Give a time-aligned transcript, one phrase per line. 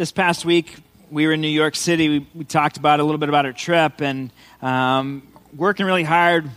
[0.00, 0.76] this past week,
[1.10, 2.08] we were in New York City.
[2.08, 6.48] We, we talked about a little bit about our trip and um, working really hard,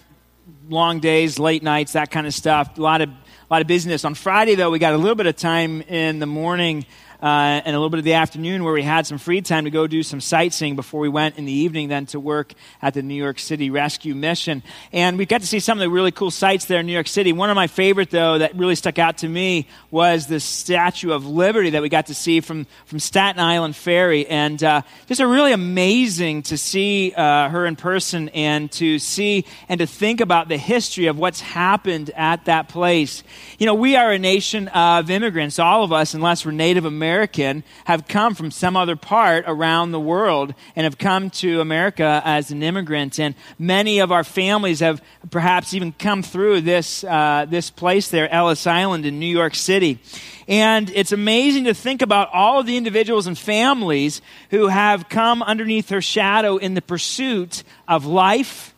[0.70, 2.78] long days, late nights, that kind of stuff.
[2.78, 3.14] A lot of a
[3.52, 4.06] lot of business.
[4.06, 6.86] On Friday, though, we got a little bit of time in the morning
[7.24, 9.72] uh, and a little bit of the afternoon where we had some free time to
[9.72, 13.02] go do some sightseeing before we went in the evening then to work at the
[13.02, 14.62] New York City Rescue Mission.
[14.92, 17.08] And we got to see some of the really cool sights there in New York
[17.08, 17.32] City.
[17.32, 21.26] One of my favorite, though, that really stuck out to me was the Statue of
[21.26, 24.28] Liberty that we got to see from, from Staten Island Ferry.
[24.28, 29.46] And uh, just a really amazing to see uh, her in person and to see
[29.70, 33.24] and to think about the history of what's happened at that place.
[33.60, 37.13] You know, we are a nation of immigrants, all of us, unless we're Native American
[37.14, 42.24] American have come from some other part around the world and have come to America
[42.26, 43.20] as an immigrant.
[43.20, 45.00] And many of our families have
[45.30, 50.00] perhaps even come through this, uh, this place there, Ellis Island in New York City.
[50.48, 55.44] And it's amazing to think about all of the individuals and families who have come
[55.44, 58.74] underneath her shadow in the pursuit of life,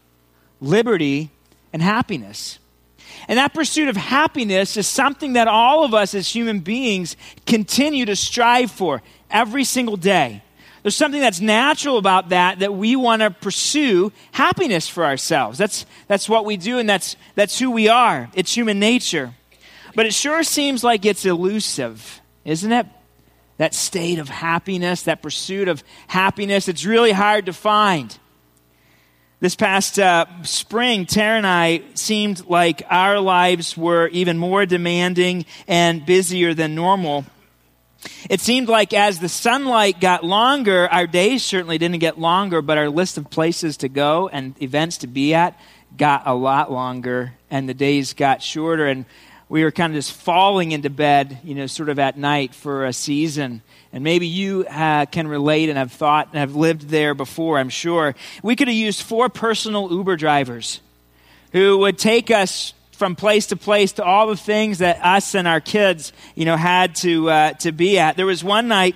[0.59, 1.31] liberty,
[1.72, 2.59] and happiness.
[3.28, 8.06] And that pursuit of happiness is something that all of us as human beings continue
[8.06, 10.44] to strive for every single day.
[10.84, 15.58] There's something that's natural about that that we want to pursue happiness for ourselves.
[15.58, 18.30] That's, that's what we do, and that's, that's who we are.
[18.36, 19.34] It's human nature.
[19.96, 22.86] But it sure seems like it's elusive, isn't it?
[23.58, 28.16] That state of happiness, that pursuit of happiness, it's really hard to find.
[29.46, 35.46] This past uh, spring, Tara and I seemed like our lives were even more demanding
[35.68, 37.26] and busier than normal.
[38.28, 42.80] It seemed like as the sunlight got longer, our days certainly didn't get longer, but
[42.80, 45.59] our list of places to go and events to be at
[45.96, 48.88] got a lot longer, and the days got shorter.
[48.88, 49.06] And
[49.48, 52.86] we were kind of just falling into bed, you know, sort of at night for
[52.86, 53.62] a season.
[53.94, 57.70] And maybe you uh, can relate and have thought and have lived there before, I'm
[57.70, 58.16] sure.
[58.42, 60.82] We could have used four personal Uber drivers
[61.52, 65.48] who would take us from place to place to all the things that us and
[65.48, 68.18] our kids, you know, had to, uh, to be at.
[68.18, 68.96] There was one night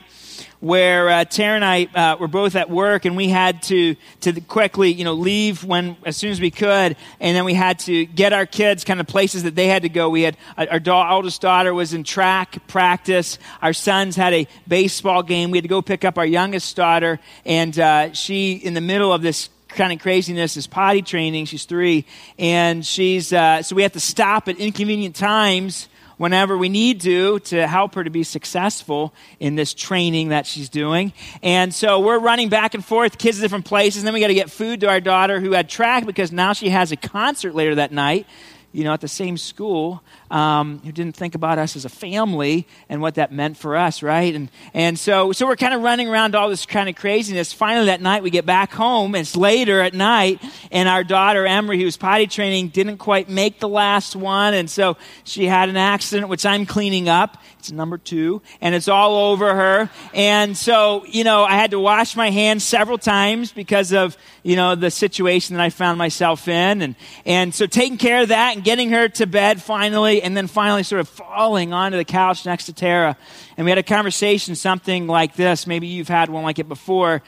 [0.59, 4.42] where uh, Tara and I uh, were both at work, and we had to to
[4.42, 8.06] quickly, you know, leave when as soon as we could, and then we had to
[8.06, 10.09] get our kids kind of places that they had to go.
[10.09, 13.40] We had our da- oldest daughter was in track practice.
[13.62, 15.52] Our sons had a baseball game.
[15.52, 19.14] We had to go pick up our youngest daughter, and uh, she, in the middle
[19.14, 21.46] of this kind of craziness is potty training.
[21.46, 22.06] She's three,
[22.38, 25.88] and she's uh, so we have to stop at inconvenient times
[26.19, 30.68] whenever we need to to help her to be successful in this training that she's
[30.68, 31.13] doing.
[31.41, 34.02] And so we're running back and forth, kids different places.
[34.02, 36.52] And then we got to get food to our daughter who had track because now
[36.52, 38.28] she has a concert later that night
[38.72, 42.68] you know, at the same school um, who didn't think about us as a family
[42.88, 44.35] and what that meant for us, right?
[44.35, 47.52] And, and so, so we're kind of running around all this kind of craziness.
[47.52, 49.16] Finally, that night, we get back home.
[49.16, 53.59] It's later at night, and our daughter, Emery, who was potty training, didn't quite make
[53.59, 54.53] the last one.
[54.53, 57.38] And so she had an accident, which I'm cleaning up.
[57.58, 59.90] It's number two, and it's all over her.
[60.13, 64.56] And so, you know, I had to wash my hands several times because of, you
[64.56, 66.81] know, the situation that I found myself in.
[66.81, 70.47] And, and so taking care of that and getting her to bed finally, and then
[70.47, 73.16] finally sort of falling onto the couch next to Tara.
[73.56, 75.66] And we had a conversation, something like this.
[75.66, 77.24] Maybe you've had one like it before.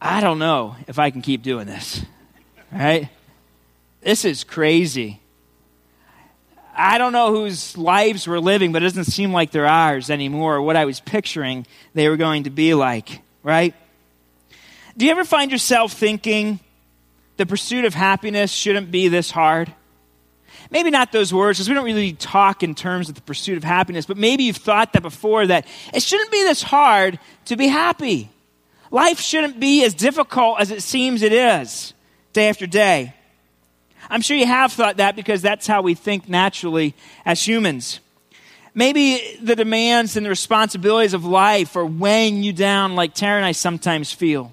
[0.00, 2.06] I don't know if I can keep doing this,
[2.72, 3.10] right?
[4.00, 5.20] This is crazy.
[6.74, 10.62] I don't know whose lives we're living, but it doesn't seem like they're ours anymore,
[10.62, 13.74] what I was picturing they were going to be like, right?
[14.96, 16.60] Do you ever find yourself thinking
[17.36, 19.72] the pursuit of happiness shouldn't be this hard?
[20.70, 23.64] Maybe not those words, because we don't really talk in terms of the pursuit of
[23.64, 27.68] happiness, but maybe you've thought that before that it shouldn't be this hard to be
[27.68, 28.30] happy.
[28.90, 31.92] Life shouldn't be as difficult as it seems it is
[32.32, 33.14] day after day.
[34.08, 38.00] I'm sure you have thought that because that's how we think naturally as humans.
[38.74, 43.44] Maybe the demands and the responsibilities of life are weighing you down like Tara and
[43.44, 44.52] I sometimes feel.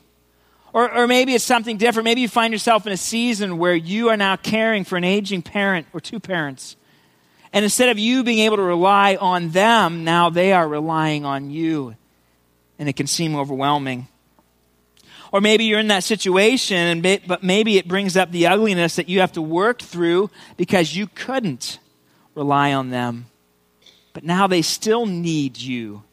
[0.74, 2.06] Or, or maybe it's something different.
[2.06, 5.42] Maybe you find yourself in a season where you are now caring for an aging
[5.42, 6.78] parent or two parents.
[7.52, 11.52] And instead of you being able to rely on them, now they are relying on
[11.52, 11.96] you.
[12.80, 14.08] And it can seem overwhelming.
[15.34, 19.22] Or maybe you're in that situation, but maybe it brings up the ugliness that you
[19.22, 21.80] have to work through because you couldn't
[22.36, 23.28] rely on them.
[24.14, 26.04] But now they still need you.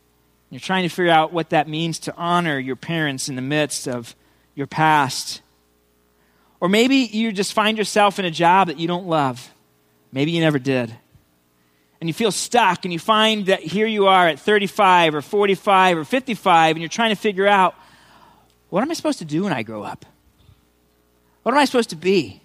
[0.51, 3.89] You're trying to figure out what that means to honor your parents in the midst
[3.89, 4.15] of
[4.59, 5.41] your past.
[6.61, 9.55] Or maybe you just find yourself in a job that you don't love.
[10.13, 10.95] Maybe you never did.
[12.01, 15.99] and you feel stuck and you find that here you are at 35 or 45
[15.99, 17.75] or 55 and you're trying to figure out
[18.71, 20.05] what am I supposed to do when I grow up?
[21.43, 22.41] What am I supposed to be?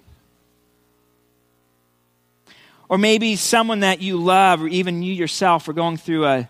[2.89, 6.50] Or maybe someone that you love, or even you yourself, are going through a,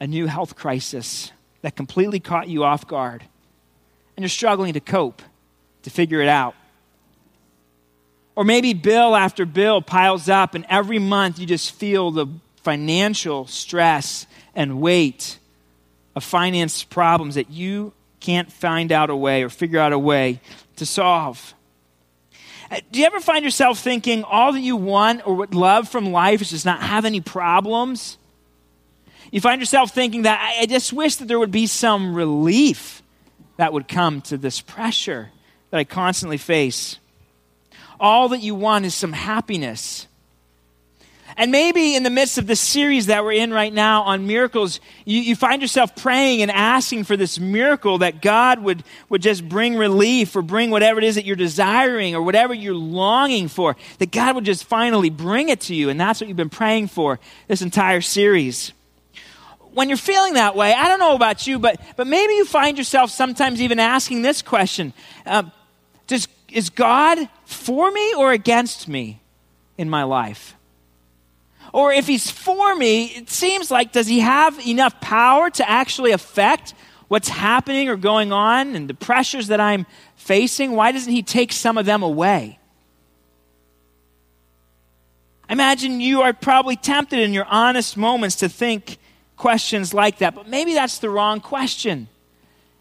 [0.00, 1.32] a new health crisis
[1.62, 3.24] that completely caught you off guard.
[4.16, 5.22] And you're struggling to cope,
[5.82, 6.54] to figure it out.
[8.36, 12.26] Or maybe bill after bill piles up, and every month you just feel the
[12.62, 15.38] financial stress and weight
[16.16, 20.40] of finance problems that you can't find out a way or figure out a way
[20.76, 21.54] to solve.
[22.70, 26.10] Uh, do you ever find yourself thinking all that you want or would love from
[26.10, 28.16] life is just not have any problems?
[29.30, 33.02] You find yourself thinking that I just wish that there would be some relief
[33.56, 35.30] that would come to this pressure
[35.70, 36.98] that I constantly face.
[37.98, 40.06] All that you want is some happiness.
[41.36, 44.78] And maybe in the midst of this series that we're in right now on miracles,
[45.04, 49.48] you, you, find yourself praying and asking for this miracle that God would, would just
[49.48, 53.74] bring relief or bring whatever it is that you're desiring or whatever you're longing for,
[53.98, 55.88] that God would just finally bring it to you.
[55.88, 57.18] And that's what you've been praying for
[57.48, 58.72] this entire series.
[59.74, 62.78] When you're feeling that way, I don't know about you, but, but maybe you find
[62.78, 64.92] yourself sometimes even asking this question
[65.26, 65.42] uh,
[66.06, 69.20] does, Is God for me or against me
[69.76, 70.54] in my life?
[71.72, 76.12] Or if he's for me, it seems like, does he have enough power to actually
[76.12, 76.72] affect
[77.08, 80.72] what's happening or going on and the pressures that I'm facing?
[80.72, 82.60] Why doesn't he take some of them away?
[85.48, 88.98] I imagine you are probably tempted in your honest moments to think
[89.44, 92.08] questions like that, but maybe that's the wrong question.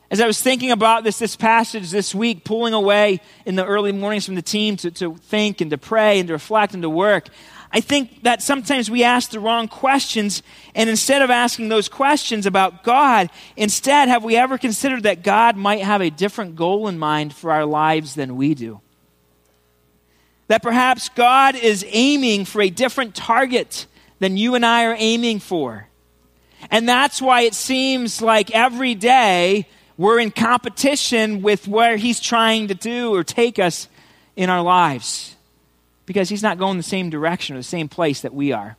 [0.10, 3.92] As I was thinking about this, this passage this week, pulling away in the early
[3.92, 6.90] mornings from the team to, to think and to pray and to reflect and to
[6.90, 7.28] work,
[7.74, 10.42] I think that sometimes we ask the wrong questions,
[10.74, 15.58] and instead of asking those questions about God, instead, have we ever considered that God
[15.58, 18.80] might have a different goal in mind for our lives than we do?
[20.48, 23.86] That perhaps God is aiming for a different target
[24.20, 25.90] than you and I are aiming for.
[26.72, 29.68] And that's why it seems like every day
[29.98, 33.88] we're in competition with where He's trying to do or take us
[34.36, 35.36] in our lives
[36.06, 38.76] because he's not going the same direction or the same place that we are.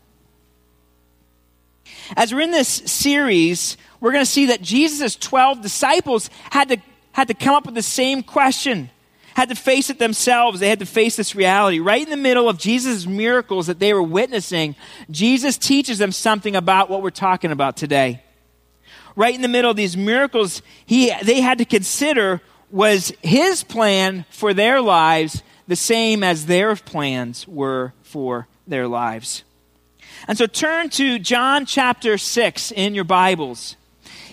[2.17, 6.77] As we're in this series, we're going to see that Jesus' 12 disciples had to,
[7.13, 8.91] had to come up with the same question,
[9.35, 10.61] had to face it themselves.
[10.61, 11.81] They had to face this reality.
[11.81, 14.77] Right in the middle of Jesus' miracles that they were witnessing,
[15.11, 18.23] Jesus teaches them something about what we're talking about today.
[19.17, 22.41] Right in the middle of these miracles, he, they had to consider
[22.71, 29.45] was his plan for their lives the same as their plans were for their lives.
[30.27, 33.77] And so turn to John chapter 6 in your Bibles.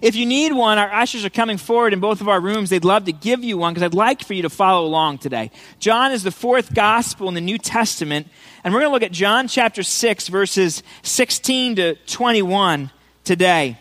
[0.02, 2.72] If you need one, our ushers are coming forward in both of our rooms.
[2.72, 5.52] They'd love to give you one because I'd like for you to follow along today.
[5.80, 8.28] John is the fourth gospel in the New Testament,
[8.64, 12.90] and we're going to look at John chapter 6, verses 16 to 21
[13.24, 13.78] today.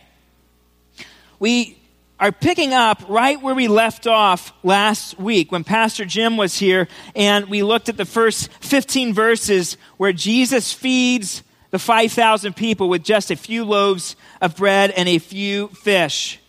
[1.38, 1.78] We
[2.18, 6.86] are picking up right where we left off last week when Pastor Jim was here
[7.16, 13.02] and we looked at the first 15 verses where Jesus feeds the 5,000 people with
[13.02, 16.40] just a few loaves of bread and a few fish.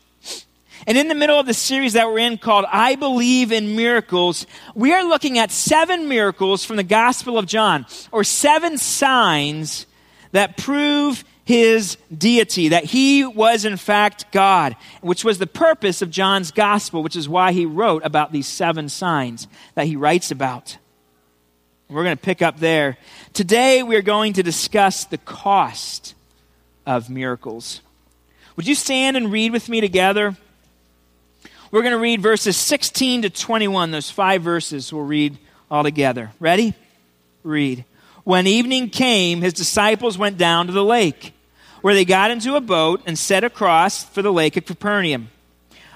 [0.88, 4.48] And in the middle of the series that we're in called I Believe in Miracles,
[4.74, 9.86] we are looking at seven miracles from the Gospel of John, or seven signs
[10.32, 16.10] that prove his deity, that he was in fact God, which was the purpose of
[16.10, 20.78] John's gospel, which is why he wrote about these seven signs that he writes about.
[21.92, 22.98] We're going to pick up there.
[23.34, 26.16] Today we're going to discuss the cost
[26.86, 27.82] of miracles.
[28.56, 30.38] Would you stand and read with me together?
[31.70, 33.92] We're going to read verses 16 to 21.
[33.92, 35.38] Those five verses we'll read
[35.70, 36.32] all together.
[36.40, 36.76] Ready?
[37.44, 37.84] Read.
[38.24, 41.34] When evening came, his disciples went down to the lake,
[41.82, 45.30] where they got into a boat and set across for the lake of Capernaum.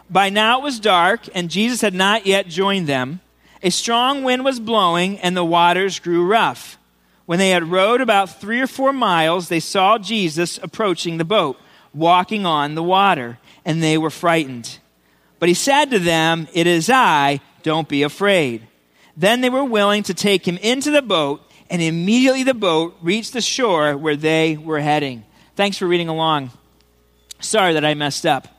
[0.10, 3.22] By now it was dark, and Jesus had not yet joined them.
[3.66, 6.78] A strong wind was blowing, and the waters grew rough.
[7.26, 11.58] When they had rowed about three or four miles, they saw Jesus approaching the boat,
[11.92, 14.78] walking on the water, and they were frightened.
[15.40, 18.68] But he said to them, It is I, don't be afraid.
[19.18, 23.34] Then they were willing to take him into the boat and immediately the boat reached
[23.34, 25.26] the shore where they were heading.
[25.56, 26.52] Thanks for reading along.
[27.40, 28.55] Sorry that I messed up.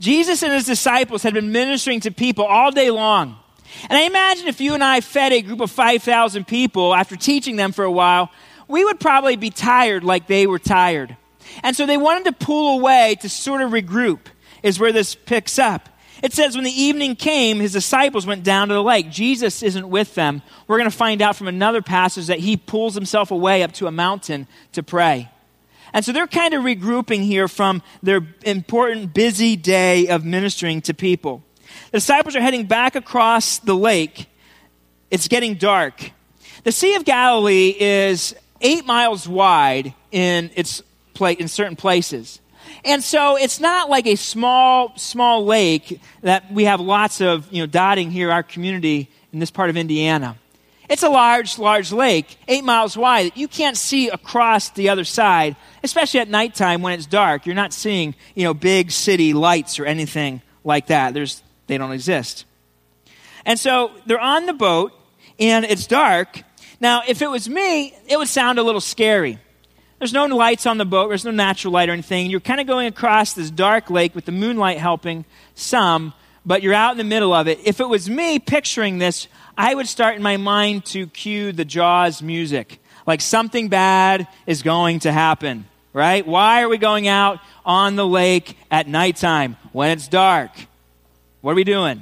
[0.00, 3.36] Jesus and his disciples had been ministering to people all day long.
[3.88, 7.56] And I imagine if you and I fed a group of 5,000 people after teaching
[7.56, 8.30] them for a while,
[8.66, 11.16] we would probably be tired like they were tired.
[11.62, 14.20] And so they wanted to pull away to sort of regroup,
[14.62, 15.88] is where this picks up.
[16.22, 19.10] It says, when the evening came, his disciples went down to the lake.
[19.10, 20.42] Jesus isn't with them.
[20.66, 23.86] We're going to find out from another passage that he pulls himself away up to
[23.86, 25.30] a mountain to pray.
[25.92, 30.94] And so they're kind of regrouping here from their important, busy day of ministering to
[30.94, 31.42] people.
[31.92, 34.26] The disciples are heading back across the lake.
[35.10, 36.12] It's getting dark.
[36.64, 40.82] The Sea of Galilee is eight miles wide in its
[41.20, 42.40] in certain places.
[42.82, 47.60] And so it's not like a small, small lake that we have lots of, you
[47.60, 50.38] know, dotting here our community in this part of Indiana.
[50.90, 55.04] It's a large, large lake, eight miles wide, that you can't see across the other
[55.04, 55.54] side,
[55.84, 57.46] especially at nighttime when it's dark.
[57.46, 61.14] You're not seeing, you know, big city lights or anything like that.
[61.14, 62.44] There's, they don't exist.
[63.46, 64.92] And so they're on the boat,
[65.38, 66.42] and it's dark.
[66.80, 69.38] Now, if it was me, it would sound a little scary.
[70.00, 72.30] There's no lights on the boat, there's no natural light or anything.
[72.30, 76.74] You're kind of going across this dark lake with the moonlight helping some, but you're
[76.74, 77.60] out in the middle of it.
[77.64, 79.28] If it was me picturing this,
[79.62, 82.80] I would start in my mind to cue the Jaws music.
[83.06, 86.26] Like something bad is going to happen, right?
[86.26, 90.50] Why are we going out on the lake at nighttime when it's dark?
[91.42, 92.00] What are we doing?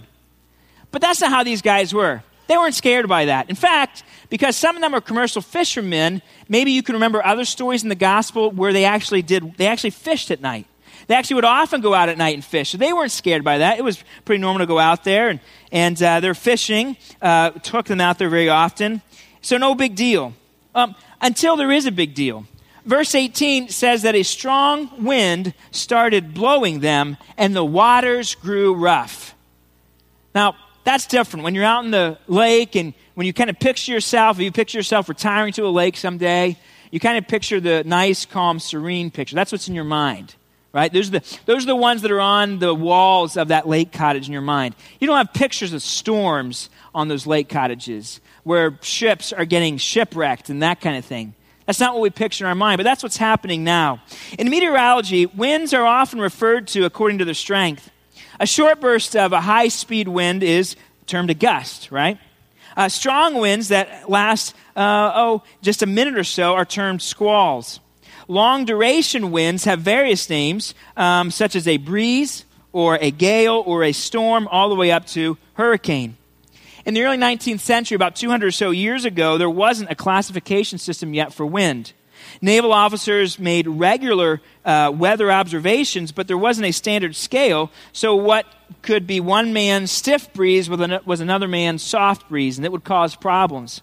[0.92, 2.22] But that's not how these guys were.
[2.46, 3.50] They weren't scared by that.
[3.50, 7.82] In fact, because some of them are commercial fishermen, maybe you can remember other stories
[7.82, 10.68] in the gospel where they actually did, they actually fished at night.
[11.08, 12.70] They actually would often go out at night and fish.
[12.70, 13.78] So they weren't scared by that.
[13.78, 15.40] It was pretty normal to go out there, and,
[15.72, 19.02] and uh, their fishing uh, took them out there very often.
[19.40, 20.34] So no big deal.
[20.74, 22.46] Um, until there is a big deal.
[22.84, 29.34] Verse 18 says that a strong wind started blowing them, and the waters grew rough.
[30.34, 31.44] Now, that's different.
[31.44, 34.52] When you're out in the lake and when you kind of picture yourself, if you
[34.52, 36.56] picture yourself retiring to a lake someday,
[36.90, 39.34] you kind of picture the nice, calm, serene picture.
[39.34, 40.34] That's what's in your mind,
[40.72, 40.92] right?
[40.92, 43.92] Those are, the, those are the ones that are on the walls of that lake
[43.92, 44.74] cottage in your mind.
[45.00, 50.50] You don't have pictures of storms on those lake cottages where ships are getting shipwrecked
[50.50, 51.34] and that kind of thing.
[51.66, 54.00] That's not what we picture in our mind, but that's what's happening now.
[54.38, 57.90] In meteorology, winds are often referred to according to their strength.
[58.40, 62.18] A short burst of a high speed wind is termed a gust, right?
[62.76, 67.80] Uh, strong winds that last, uh, oh, just a minute or so are termed squalls.
[68.30, 73.82] Long duration winds have various names, um, such as a breeze, or a gale, or
[73.82, 76.18] a storm, all the way up to hurricane.
[76.84, 80.78] In the early 19th century, about 200 or so years ago, there wasn't a classification
[80.78, 81.94] system yet for wind.
[82.42, 87.70] Naval officers made regular uh, weather observations, but there wasn't a standard scale.
[87.92, 88.44] So, what
[88.82, 93.16] could be one man's stiff breeze was another man's soft breeze, and it would cause
[93.16, 93.80] problems.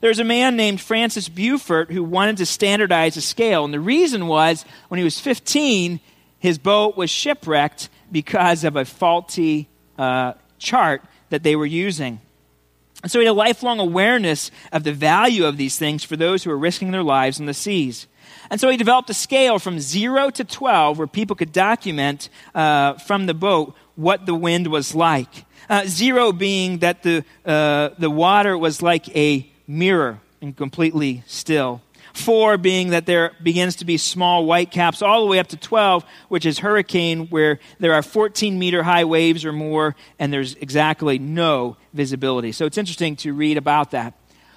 [0.00, 4.26] There's a man named Francis Beaufort who wanted to standardize a scale, and the reason
[4.26, 6.00] was when he was 15,
[6.38, 9.68] his boat was shipwrecked because of a faulty
[9.98, 12.20] uh, chart that they were using.
[13.02, 16.44] And so he had a lifelong awareness of the value of these things for those
[16.44, 18.06] who are risking their lives in the seas.
[18.50, 22.94] And so he developed a scale from 0 to 12 where people could document uh,
[22.94, 25.46] from the boat what the wind was like.
[25.68, 31.80] Uh, zero being that the, uh, the water was like a mirror and completely still.
[32.12, 35.56] Four being that there begins to be small white caps, all the way up to
[35.56, 40.54] 12, which is hurricane, where there are 14 meter high waves or more, and there's
[40.56, 42.52] exactly no visibility.
[42.52, 44.14] So it's interesting to read about that.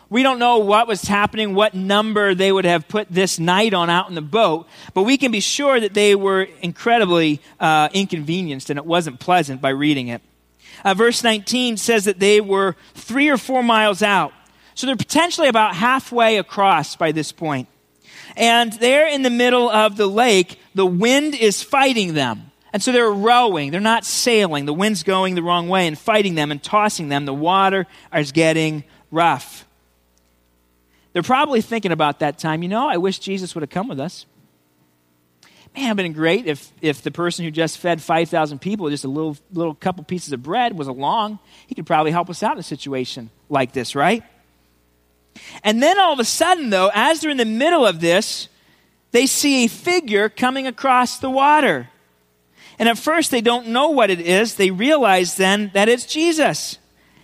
[0.09, 3.89] We don't know what was happening, what number they would have put this night on
[3.89, 8.69] out in the boat, but we can be sure that they were incredibly uh, inconvenienced
[8.69, 10.21] and it wasn't pleasant by reading it.
[10.83, 14.31] Uh, verse 19 says that they were three or four miles out.
[14.75, 17.67] So they're potentially about halfway across by this point.
[18.37, 22.51] And there in the middle of the lake, the wind is fighting them.
[22.73, 23.71] And so they're rowing.
[23.71, 24.65] They're not sailing.
[24.65, 27.25] The wind's going the wrong way and fighting them and tossing them.
[27.25, 29.65] The water is getting rough.
[31.13, 34.01] They're probably thinking about that time, you know, I wish Jesus would have come with
[34.01, 34.25] us.
[35.73, 39.05] Man, it would been great if, if the person who just fed 5,000 people just
[39.05, 41.39] a little, little couple pieces of bread was along.
[41.67, 44.23] He could probably help us out in a situation like this, right?
[45.63, 48.47] And then all of a sudden, though, as they're in the middle of this,
[49.11, 51.89] they see a figure coming across the water.
[52.77, 54.55] And at first, they don't know what it is.
[54.55, 56.77] They realize then that it's Jesus.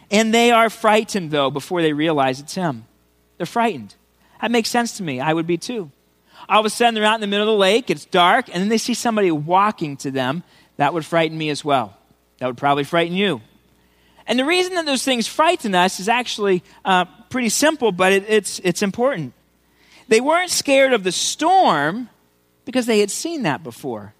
[0.09, 2.85] And they are frightened, though, before they realize it's him.
[3.37, 3.95] They're frightened.
[4.41, 5.19] That makes sense to me.
[5.19, 5.91] I would be too.
[6.49, 8.61] All of a sudden, they're out in the middle of the lake, it's dark, and
[8.61, 10.43] then they see somebody walking to them.
[10.77, 11.97] That would frighten me as well.
[12.39, 13.41] That would probably frighten you.
[14.25, 18.25] And the reason that those things frighten us is actually uh, pretty simple, but it,
[18.27, 19.33] it's, it's important.
[20.07, 22.09] They weren't scared of the storm
[22.65, 24.13] because they had seen that before.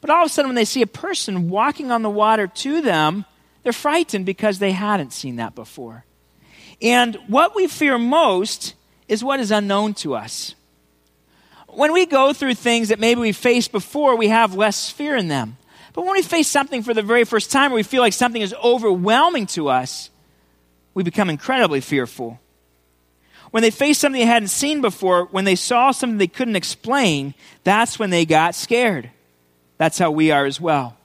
[0.00, 2.80] But all of a sudden, when they see a person walking on the water to
[2.80, 3.24] them,
[3.62, 6.04] they're frightened because they hadn't seen that before.
[6.80, 8.74] And what we fear most
[9.08, 10.54] is what is unknown to us.
[11.68, 15.28] When we go through things that maybe we faced before, we have less fear in
[15.28, 15.56] them.
[15.92, 18.42] But when we face something for the very first time, or we feel like something
[18.42, 20.10] is overwhelming to us,
[20.94, 22.40] we become incredibly fearful.
[23.56, 27.32] When they faced something they hadn't seen before, when they saw something they couldn't explain,
[27.64, 29.08] that's when they got scared.
[29.78, 30.98] That's how we are as well.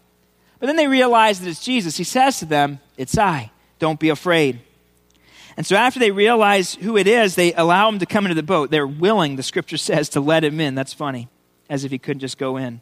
[0.59, 1.95] But then they realize that it's Jesus.
[1.95, 3.51] He says to them, It's I.
[3.79, 4.59] Don't be afraid.
[5.55, 8.43] And so after they realize who it is, they allow him to come into the
[8.43, 8.69] boat.
[8.69, 10.75] They're willing, the scripture says, to let him in.
[10.75, 11.29] That's funny,
[11.69, 12.81] as if he couldn't just go in.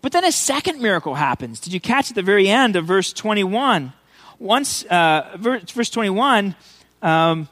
[0.00, 1.58] But then a second miracle happens.
[1.58, 3.92] Did you catch at the very end of verse 21?
[4.38, 6.54] Once, uh, verse, verse 21,
[7.02, 7.48] um,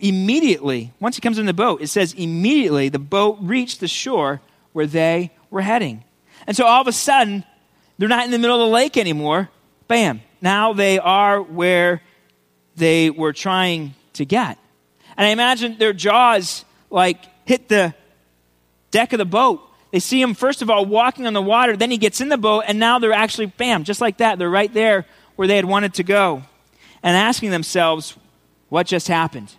[0.00, 4.40] immediately, once he comes in the boat, it says immediately the boat reached the shore
[4.72, 6.04] where they were heading.
[6.46, 7.44] And so all of a sudden,
[7.98, 9.50] they're not in the middle of the lake anymore.
[9.88, 10.22] Bam.
[10.40, 12.02] Now they are where
[12.76, 14.58] they were trying to get.
[15.16, 17.94] And I imagine their jaws like hit the
[18.90, 21.76] deck of the boat they see him, first of all, walking on the water.
[21.76, 24.38] Then he gets in the boat, and now they're actually, bam, just like that.
[24.38, 25.06] They're right there
[25.36, 26.42] where they had wanted to go
[27.02, 28.16] and asking themselves,
[28.68, 29.52] what just happened?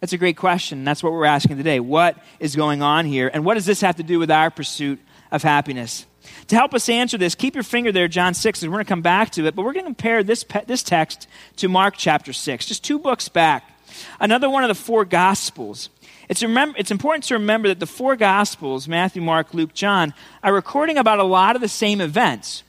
[0.00, 0.84] That's a great question.
[0.84, 1.80] That's what we're asking today.
[1.80, 3.30] What is going on here?
[3.32, 5.00] And what does this have to do with our pursuit
[5.32, 6.06] of happiness?
[6.48, 8.88] To help us answer this, keep your finger there, John 6, and we're going to
[8.88, 9.54] come back to it.
[9.54, 13.28] But we're going to compare this, this text to Mark chapter 6, just two books
[13.28, 13.72] back.
[14.20, 15.88] Another one of the four Gospels.
[16.28, 20.12] It's, remember, it's important to remember that the four Gospels, Matthew, Mark, Luke, John,
[20.42, 22.64] are recording about a lot of the same events.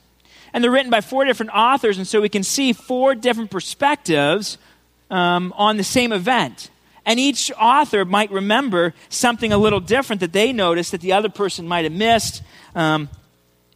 [0.52, 4.56] And they're written by four different authors, and so we can see four different perspectives
[5.10, 6.70] um, on the same event.
[7.08, 11.30] And each author might remember something a little different that they noticed that the other
[11.30, 12.42] person might have missed.
[12.74, 13.08] Um,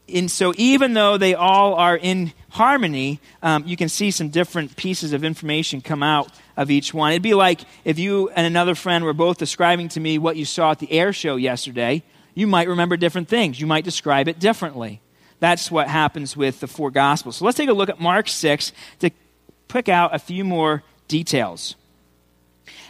[0.06, 4.76] and so, even though they all are in harmony, um, you can see some different
[4.76, 7.12] pieces of information come out of each one.
[7.12, 10.44] It'd be like if you and another friend were both describing to me what you
[10.44, 12.02] saw at the air show yesterday.
[12.34, 13.58] You might remember different things.
[13.58, 15.00] You might describe it differently.
[15.40, 17.36] That's what happens with the four Gospels.
[17.36, 19.10] So let's take a look at Mark 6 to
[19.68, 21.76] pick out a few more details.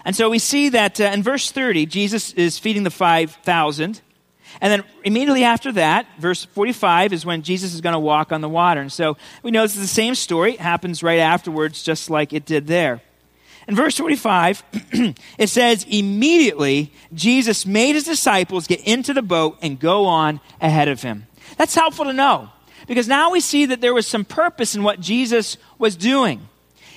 [0.04, 4.00] And so we see that uh, in verse 30, Jesus is feeding the 5,000.
[4.60, 8.40] And then immediately after that, verse 45 is when Jesus is going to walk on
[8.40, 8.80] the water.
[8.80, 10.54] And so we know this is the same story.
[10.54, 13.00] It happens right afterwards, just like it did there.
[13.68, 14.62] In verse 45,
[15.38, 20.88] it says, Immediately Jesus made his disciples get into the boat and go on ahead
[20.88, 21.26] of him.
[21.56, 22.50] That's helpful to know
[22.88, 26.48] because now we see that there was some purpose in what Jesus was doing.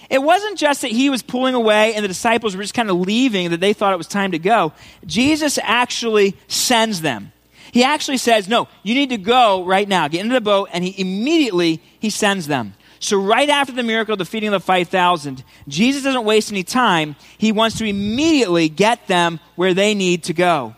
[0.10, 3.00] It wasn't just that he was pulling away and the disciples were just kind of
[3.00, 4.74] leaving, that they thought it was time to go.
[5.06, 7.32] Jesus actually sends them.
[7.72, 10.08] He actually says, No, you need to go right now.
[10.08, 12.74] Get into the boat, and he immediately he sends them.
[13.00, 16.64] So, right after the miracle of the feeding of the 5,000, Jesus doesn't waste any
[16.64, 17.18] time.
[17.38, 20.76] He wants to immediately get them where they need to go.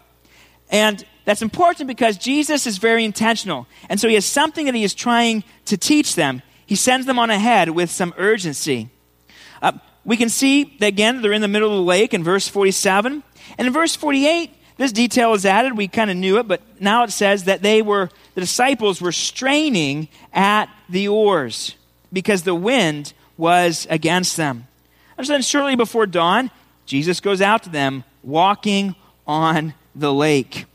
[0.72, 3.68] And that's important because Jesus is very intentional.
[3.90, 6.42] And so, he has something that he is trying to teach them.
[6.66, 8.90] He sends them on ahead with some urgency.
[10.08, 13.22] We can see that again, they're in the middle of the lake in verse 47.
[13.58, 15.76] And in verse 48, this detail is added.
[15.76, 19.12] We kind of knew it, but now it says that they were, the disciples were
[19.12, 21.76] straining at the oars
[22.14, 24.68] because the wind was against them.
[25.18, 26.52] And then, shortly before dawn,
[26.86, 28.96] Jesus goes out to them walking
[29.28, 30.68] on the lake.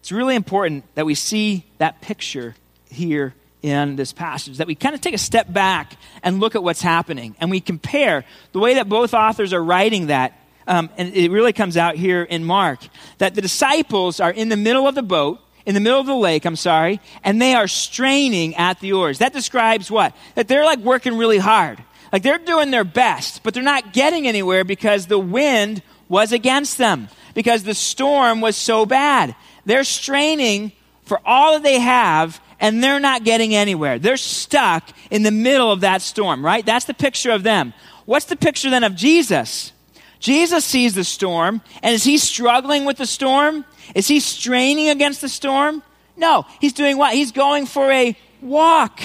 [0.00, 2.54] It's really important that we see that picture
[2.90, 6.62] here in this passage, that we kind of take a step back and look at
[6.62, 7.36] what's happening.
[7.40, 10.38] And we compare the way that both authors are writing that.
[10.66, 12.80] Um, and it really comes out here in Mark
[13.18, 16.14] that the disciples are in the middle of the boat in the middle of the
[16.14, 19.18] lake, I'm sorry, and they are straining at the oars.
[19.18, 20.16] That describes what?
[20.34, 21.82] That they're like working really hard.
[22.12, 26.78] Like they're doing their best, but they're not getting anywhere because the wind was against
[26.78, 29.36] them, because the storm was so bad.
[29.64, 30.72] They're straining
[31.04, 33.98] for all that they have, and they're not getting anywhere.
[33.98, 36.64] They're stuck in the middle of that storm, right?
[36.64, 37.72] That's the picture of them.
[38.04, 39.72] What's the picture then of Jesus?
[40.18, 43.64] Jesus sees the storm, and is he struggling with the storm?
[43.94, 45.82] Is he straining against the storm?
[46.16, 46.44] No.
[46.60, 47.14] He's doing what?
[47.14, 49.00] He's going for a walk.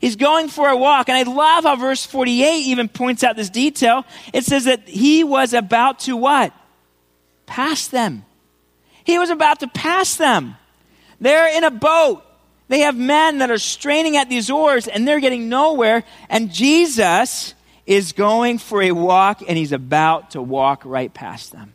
[0.00, 1.08] He's going for a walk.
[1.08, 4.04] And I love how verse 48 even points out this detail.
[4.32, 6.52] It says that he was about to what?
[7.44, 8.24] Pass them.
[9.04, 10.56] He was about to pass them.
[11.20, 12.25] They're in a boat.
[12.68, 16.04] They have men that are straining at these oars and they're getting nowhere.
[16.28, 17.54] And Jesus
[17.86, 21.74] is going for a walk and he's about to walk right past them.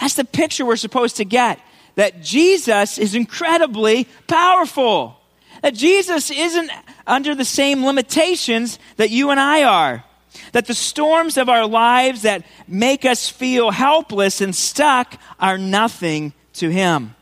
[0.00, 1.58] That's the picture we're supposed to get
[1.96, 5.18] that Jesus is incredibly powerful.
[5.62, 6.70] That Jesus isn't
[7.04, 10.04] under the same limitations that you and I are.
[10.52, 16.32] That the storms of our lives that make us feel helpless and stuck are nothing
[16.54, 17.16] to him.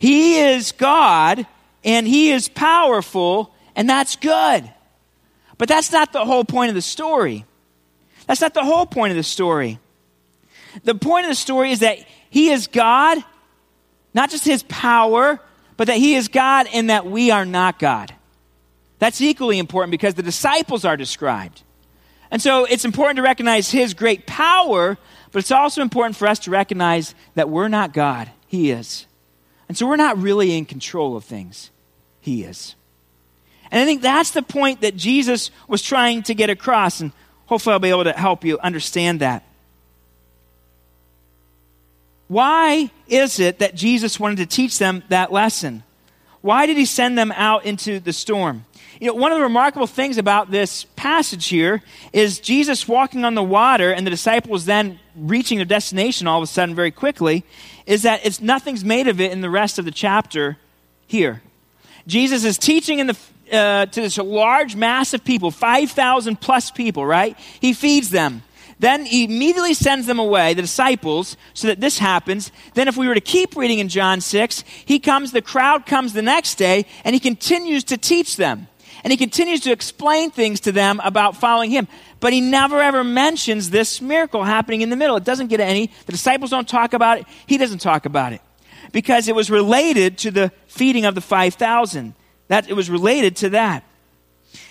[0.00, 1.46] He is God
[1.86, 4.70] and he is powerful, and that's good.
[5.56, 7.46] But that's not the whole point of the story.
[8.26, 9.78] That's not the whole point of the story.
[10.82, 13.18] The point of the story is that he is God,
[14.12, 15.40] not just his power,
[15.76, 18.12] but that he is God and that we are not God.
[18.98, 21.62] That's equally important because the disciples are described.
[22.32, 24.98] And so it's important to recognize his great power,
[25.30, 28.30] but it's also important for us to recognize that we're not God.
[28.48, 29.06] He is.
[29.68, 31.70] And so we're not really in control of things.
[32.26, 32.74] He is.
[33.70, 37.00] And I think that's the point that Jesus was trying to get across.
[37.00, 37.12] And
[37.46, 39.44] hopefully I'll be able to help you understand that.
[42.26, 45.84] Why is it that Jesus wanted to teach them that lesson?
[46.40, 48.64] Why did he send them out into the storm?
[49.00, 51.80] You know, one of the remarkable things about this passage here
[52.12, 56.42] is Jesus walking on the water and the disciples then reaching their destination all of
[56.42, 57.44] a sudden very quickly,
[57.86, 60.58] is that it's nothing's made of it in the rest of the chapter
[61.06, 61.40] here.
[62.06, 63.16] Jesus is teaching in the,
[63.52, 67.36] uh, to this large mass of people, 5,000 plus people, right?
[67.60, 68.42] He feeds them.
[68.78, 72.52] Then he immediately sends them away, the disciples, so that this happens.
[72.74, 76.12] Then, if we were to keep reading in John 6, he comes, the crowd comes
[76.12, 78.68] the next day, and he continues to teach them.
[79.02, 81.88] And he continues to explain things to them about following him.
[82.20, 85.16] But he never ever mentions this miracle happening in the middle.
[85.16, 85.90] It doesn't get any.
[86.06, 87.26] The disciples don't talk about it.
[87.46, 88.40] He doesn't talk about it.
[88.96, 92.14] Because it was related to the feeding of the 5,000.
[92.48, 93.84] That, it was related to that.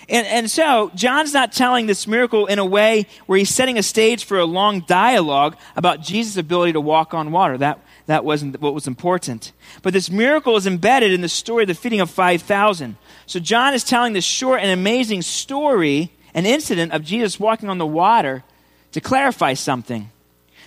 [0.08, 3.84] And, and so, John's not telling this miracle in a way where he's setting a
[3.84, 7.56] stage for a long dialogue about Jesus' ability to walk on water.
[7.56, 9.52] That, that wasn't what was important.
[9.82, 12.96] But this miracle is embedded in the story of the feeding of 5,000.
[13.26, 17.78] So, John is telling this short and amazing story, an incident of Jesus walking on
[17.78, 18.42] the water
[18.90, 20.10] to clarify something,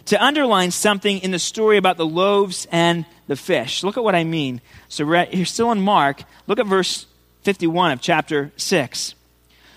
[0.09, 3.83] to underline something in the story about the loaves and the fish.
[3.83, 4.59] Look at what I mean.
[4.87, 6.23] So, we're, still in Mark.
[6.47, 7.05] Look at verse
[7.43, 9.13] 51 of chapter 6.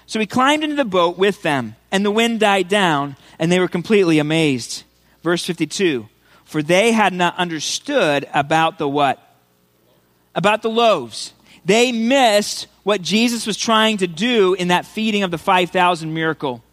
[0.06, 3.60] So he climbed into the boat with them, and the wind died down, and they
[3.60, 4.84] were completely amazed.
[5.22, 6.08] Verse 52
[6.44, 9.18] For they had not understood about the what?
[10.34, 11.34] About the loaves.
[11.64, 16.64] They missed what Jesus was trying to do in that feeding of the 5,000 miracle.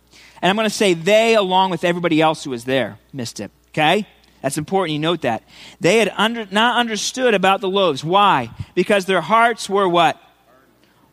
[0.41, 3.51] And I'm going to say they, along with everybody else who was there, missed it.
[3.69, 4.07] Okay?
[4.41, 4.93] That's important.
[4.93, 5.43] You note that.
[5.79, 8.03] They had under, not understood about the loaves.
[8.03, 8.51] Why?
[8.73, 10.21] Because their hearts were what?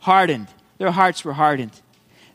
[0.00, 0.48] Hardened.
[0.78, 1.72] Their hearts were hardened.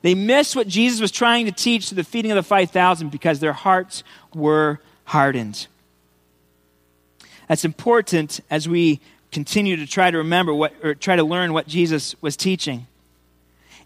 [0.01, 3.39] They missed what Jesus was trying to teach through the feeding of the 5,000 because
[3.39, 5.67] their hearts were hardened.
[7.47, 8.99] That's important as we
[9.32, 12.88] continue to try to remember what, or try to learn what Jesus was teaching.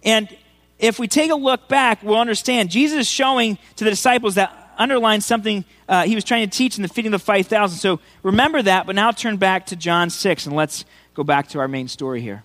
[0.03, 0.35] And
[0.79, 4.73] if we take a look back, we'll understand Jesus is showing to the disciples that
[4.77, 7.77] underlines something uh, he was trying to teach in the feeding of the 5,000.
[7.77, 11.59] So remember that, but now turn back to John 6 and let's go back to
[11.59, 12.43] our main story here.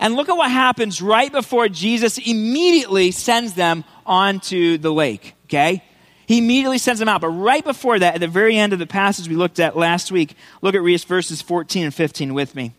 [0.00, 5.82] And look at what happens right before Jesus immediately sends them onto the lake, okay?
[6.26, 7.20] He immediately sends them out.
[7.20, 10.10] But right before that, at the very end of the passage we looked at last
[10.10, 12.72] week, look at verses 14 and 15 with me.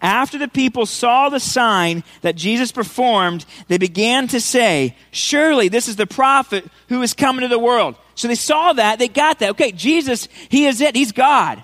[0.00, 5.88] After the people saw the sign that Jesus performed, they began to say, Surely this
[5.88, 7.96] is the prophet who is coming to the world.
[8.14, 9.50] So they saw that, they got that.
[9.50, 11.62] Okay, Jesus, he is it, he's God.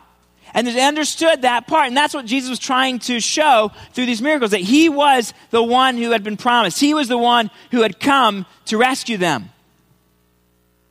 [0.54, 1.88] And they understood that part.
[1.88, 5.62] And that's what Jesus was trying to show through these miracles that he was the
[5.62, 6.80] one who had been promised.
[6.80, 9.50] He was the one who had come to rescue them.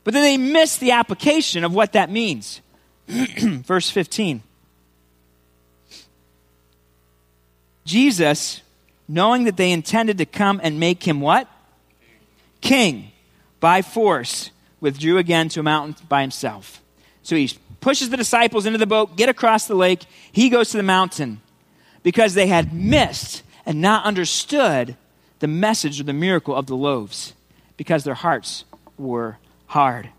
[0.04, 2.62] But then they missed the application of what that means.
[3.08, 4.43] Verse 15.
[7.86, 8.62] Jesus,
[9.08, 11.48] knowing that they intended to come and make him what?
[12.62, 13.12] King,
[13.60, 16.82] by force, withdrew again to a mountain by himself.
[17.24, 20.04] So he pushes the disciples into the boat, get across the lake.
[20.32, 21.41] He goes to the mountain
[22.04, 24.95] because they had missed and not understood
[25.39, 27.34] the message or the miracle of the loaves
[27.78, 28.63] because their hearts
[28.98, 30.10] were hard.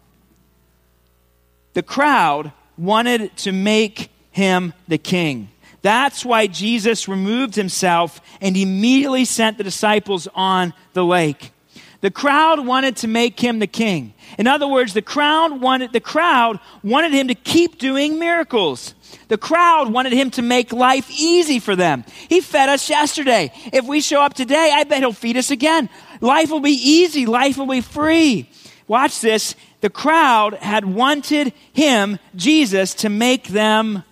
[1.74, 5.48] The crowd wanted to make him the king.
[5.86, 11.52] That's why Jesus removed himself and immediately sent the disciples on the lake.
[12.00, 14.12] The crowd wanted to make him the king.
[14.36, 18.96] In other words, the crowd wanted, the crowd wanted him to keep doing miracles.
[19.28, 22.04] The crowd wanted him to make life easy for them.
[22.28, 23.52] He fed us yesterday.
[23.72, 25.88] If we show up today, I bet he'll feed us again.
[26.20, 27.26] Life will be easy.
[27.26, 28.50] Life will be free.
[28.88, 29.54] Watch this.
[29.82, 34.02] The crowd had wanted him, Jesus, to make them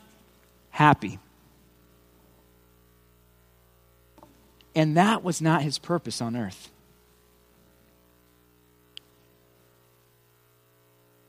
[0.70, 1.18] happy.
[4.74, 6.70] And that was not his purpose on earth.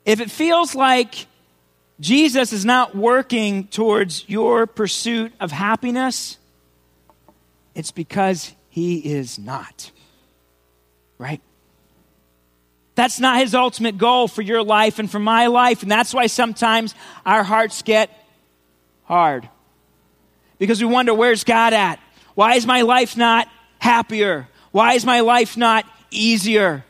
[0.06, 1.28] If it feels like
[2.00, 6.38] Jesus is not working towards your pursuit of happiness,
[7.74, 9.92] it's because he is not.
[11.18, 11.42] Right?
[12.96, 15.82] That's not his ultimate goal for your life and for my life.
[15.82, 18.10] And that's why sometimes our hearts get
[19.04, 19.50] hard.
[20.58, 22.00] Because we wonder, where's God at?
[22.36, 23.48] Why is my life not
[23.80, 24.48] happier?
[24.72, 26.86] Why is my life not easier?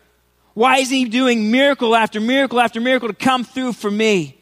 [0.56, 4.38] Why is he doing miracle after miracle after miracle to come through for me?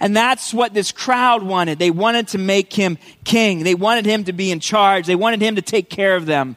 [0.00, 1.78] And that's what this crowd wanted.
[1.78, 3.64] They wanted to make him king.
[3.64, 5.06] They wanted him to be in charge.
[5.06, 6.56] They wanted him to take care of them.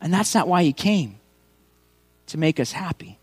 [0.00, 1.18] And that's not why he came
[2.28, 3.18] to make us happy.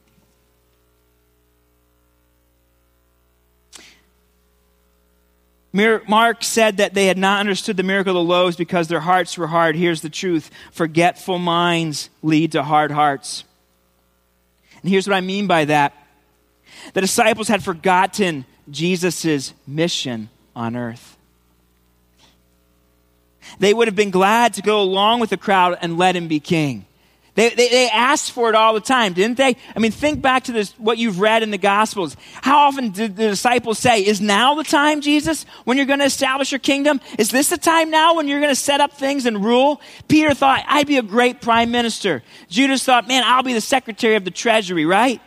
[5.71, 9.37] Mark said that they had not understood the miracle of the loaves because their hearts
[9.37, 9.75] were hard.
[9.75, 13.43] Here's the truth forgetful minds lead to hard hearts.
[14.81, 15.93] And here's what I mean by that
[16.93, 21.17] the disciples had forgotten Jesus' mission on earth.
[23.57, 26.39] They would have been glad to go along with the crowd and let him be
[26.39, 26.85] king.
[27.39, 29.55] They, they, they, asked for it all the time, didn't they?
[29.73, 32.17] I mean, think back to this, what you've read in the Gospels.
[32.41, 36.05] How often did the disciples say, Is now the time, Jesus, when you're going to
[36.05, 36.99] establish your kingdom?
[37.17, 39.79] Is this the time now when you're going to set up things and rule?
[40.09, 42.23] Peter thought, I'd be a great prime minister.
[42.49, 45.21] Judas thought, Man, I'll be the secretary of the treasury, right?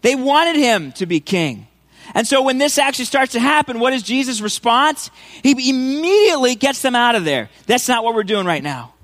[0.00, 1.66] They wanted him to be king.
[2.14, 5.10] And so when this actually starts to happen, what is Jesus' response?
[5.42, 7.50] He immediately gets them out of there.
[7.66, 8.94] That's not what we're doing right now.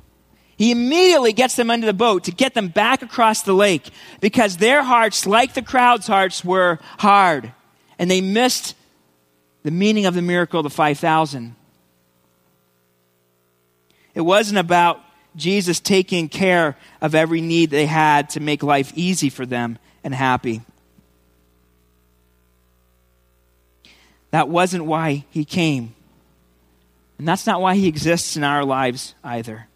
[0.57, 3.91] He immediately gets them under the boat to get them back across the lake
[4.21, 7.53] because their hearts, like the crowd's hearts, were hard.
[7.99, 8.77] And they missed
[9.63, 11.57] the meaning of the miracle of the 5,000.
[14.15, 15.01] It wasn't about
[15.35, 20.15] Jesus taking care of every need they had to make life easy for them and
[20.15, 20.61] happy.
[24.31, 25.95] That wasn't why he came.
[27.19, 29.67] And that's not why he exists in our lives either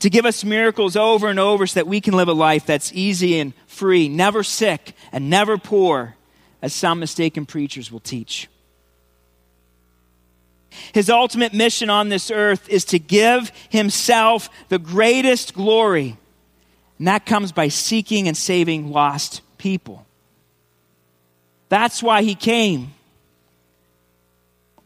[0.00, 2.92] to give us miracles over and over so that we can live a life that's
[2.92, 6.16] easy and free, never sick and never poor,
[6.62, 8.48] as some mistaken preachers will teach.
[10.92, 16.16] His ultimate mission on this earth is to give himself the greatest glory,
[16.98, 20.06] and that comes by seeking and saving lost people.
[21.68, 22.94] That's why he came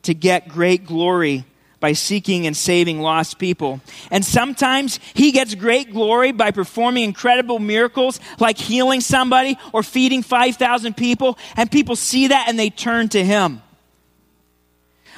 [0.02, 1.44] to get great glory
[1.84, 3.78] by seeking and saving lost people.
[4.10, 10.22] And sometimes he gets great glory by performing incredible miracles like healing somebody or feeding
[10.22, 13.60] 5,000 people, and people see that and they turn to him.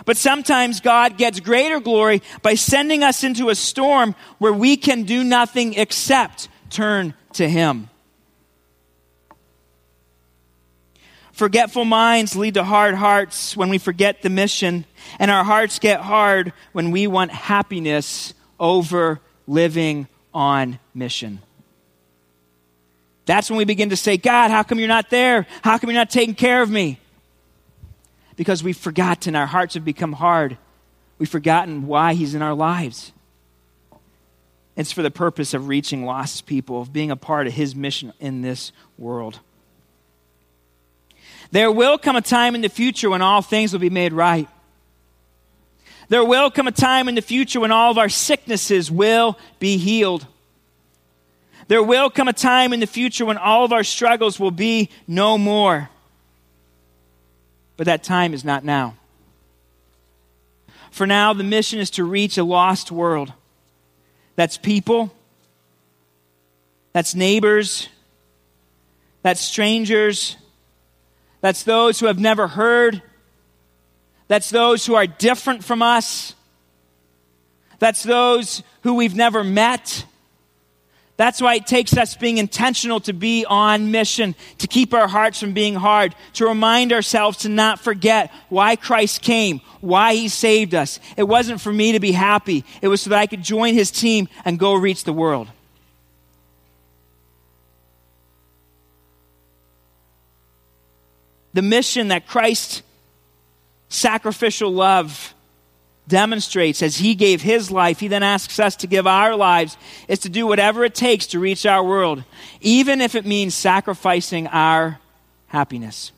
[0.07, 5.05] But sometimes God gets greater glory by sending us into a storm where we can
[5.05, 7.91] do nothing except turn to him.
[11.37, 14.87] Forgetful minds lead to hard hearts when we forget the mission,
[15.19, 21.41] and our hearts get hard when we want happiness over living on mission.
[23.27, 25.47] That's when we begin to say, God, how come you're not there?
[25.61, 26.99] How come you're not taking care of me?
[28.37, 30.57] Because we've forgotten, our hearts have become hard.
[31.19, 33.13] We've forgotten why He's in our lives.
[34.75, 38.15] It's for the purpose of reaching lost people, of being a part of His mission
[38.21, 39.41] in this world.
[41.57, 44.47] There will come a time in the future when all things will be made right.
[46.11, 49.79] There will come a time in the future when all of our sicknesses will be
[49.79, 50.27] healed.
[51.69, 54.91] There will come a time in the future when all of our struggles will be
[55.09, 55.89] no more.
[57.79, 58.95] But that time is not now.
[60.91, 63.33] For now, the mission is to reach a lost world.
[64.35, 65.11] That's people,
[66.93, 67.89] that's neighbors,
[69.23, 70.37] that's strangers,
[71.47, 73.01] that's those who have never heard.
[74.27, 76.35] That's those who are different from us.
[77.79, 80.07] That's those who we've never met.
[81.17, 85.39] That's why it takes us being intentional to be on mission, to keep our hearts
[85.39, 90.75] from being hard, to remind ourselves to not forget why Christ came, why he saved
[90.75, 90.99] us.
[91.17, 93.93] It wasn't for me to be happy, it was so that I could join his
[93.93, 95.47] team and go reach the world.
[101.57, 102.83] The mission that Christ's
[103.89, 105.35] sacrificial love
[106.07, 110.19] demonstrates as he gave his life, he then asks us to give our lives, is
[110.19, 112.23] to do whatever it takes to reach our world,
[112.61, 115.01] even if it means sacrificing our
[115.47, 116.13] happiness.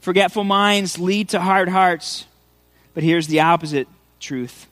[0.00, 2.26] Forgetful minds lead to hard hearts,
[2.92, 3.88] but here's the opposite
[4.20, 4.66] truth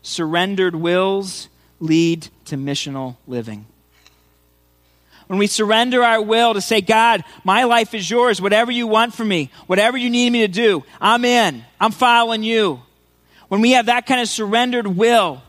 [0.00, 3.66] surrendered wills lead to missional living
[5.28, 9.14] when we surrender our will to say, God, my life is yours, whatever you want
[9.14, 12.80] from me, whatever you need me to do, I'm in, I'm following you.
[13.48, 15.42] When we have that kind of surrendered will,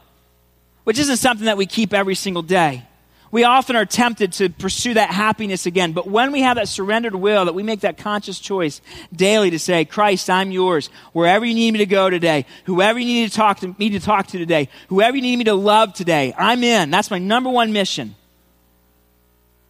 [0.84, 2.86] which isn't something that we keep every single day,
[3.32, 5.94] we often are tempted to pursue that happiness again.
[5.94, 8.82] But when we have that surrendered will, that we make that conscious choice
[9.16, 10.90] daily to say, Christ, I'm yours.
[11.14, 14.00] Wherever you need me to go today, whoever you need to talk to me to
[14.00, 16.90] talk to today, whoever you need me to love today, I'm in.
[16.90, 18.16] That's my number one mission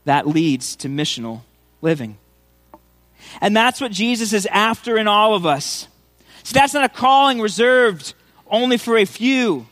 [0.09, 1.41] that leads to missional
[1.83, 2.17] living.
[3.41, 5.87] And that's what Jesus is after in all of us.
[6.41, 8.15] See, that's not a calling reserved
[8.47, 9.67] only for a few.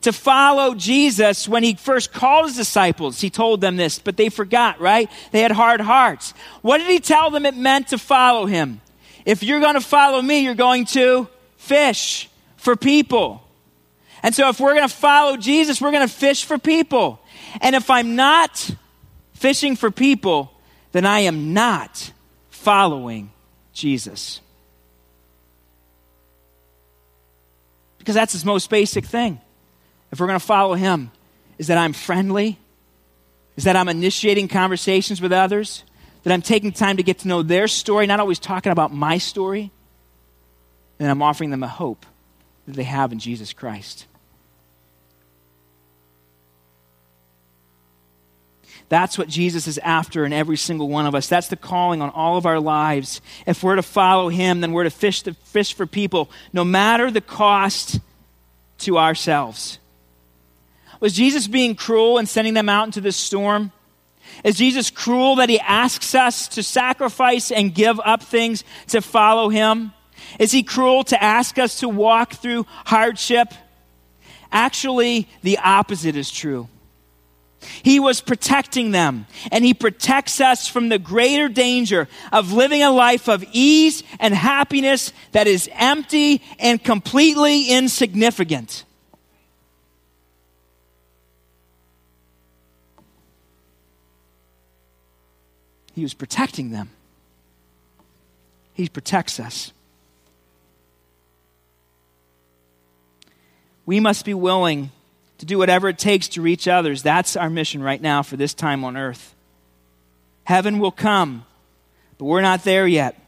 [0.00, 4.30] To follow Jesus, when he first called his disciples, he told them this, but they
[4.30, 5.10] forgot, right?
[5.32, 6.32] They had hard hearts.
[6.62, 8.80] What did he tell them it meant to follow him?
[9.26, 13.42] If you're going to follow me, you're going to fish for people.
[14.22, 17.20] And so if we're going to follow Jesus, we're going to fish for people.
[17.60, 18.70] And if I'm not,
[19.36, 20.52] fishing for people,
[20.92, 22.12] then I am not
[22.50, 23.30] following
[23.72, 24.40] Jesus.
[27.98, 29.40] Because that's his most basic thing.
[30.12, 31.10] If we're going to follow him,
[31.58, 32.58] is that I'm friendly,
[33.56, 35.84] is that I'm initiating conversations with others,
[36.22, 39.18] that I'm taking time to get to know their story, not always talking about my
[39.18, 39.70] story,
[40.98, 42.06] and I'm offering them a hope
[42.66, 44.06] that they have in Jesus Christ.
[48.88, 51.28] That's what Jesus is after in every single one of us.
[51.28, 53.20] That's the calling on all of our lives.
[53.46, 57.10] If we're to follow him, then we're to fish, to fish for people, no matter
[57.10, 57.98] the cost
[58.78, 59.80] to ourselves.
[61.00, 63.72] Was Jesus being cruel and sending them out into this storm?
[64.44, 69.48] Is Jesus cruel that he asks us to sacrifice and give up things to follow
[69.48, 69.92] him?
[70.38, 73.52] Is he cruel to ask us to walk through hardship?
[74.52, 76.68] Actually, the opposite is true.
[77.82, 82.90] He was protecting them, and He protects us from the greater danger of living a
[82.90, 88.84] life of ease and happiness that is empty and completely insignificant.
[95.94, 96.90] He was protecting them.
[98.74, 99.72] He protects us.
[103.86, 104.90] We must be willing
[105.38, 107.02] to do whatever it takes to reach others.
[107.02, 109.34] That's our mission right now for this time on earth.
[110.44, 111.44] Heaven will come,
[112.18, 113.20] but we're not there yet.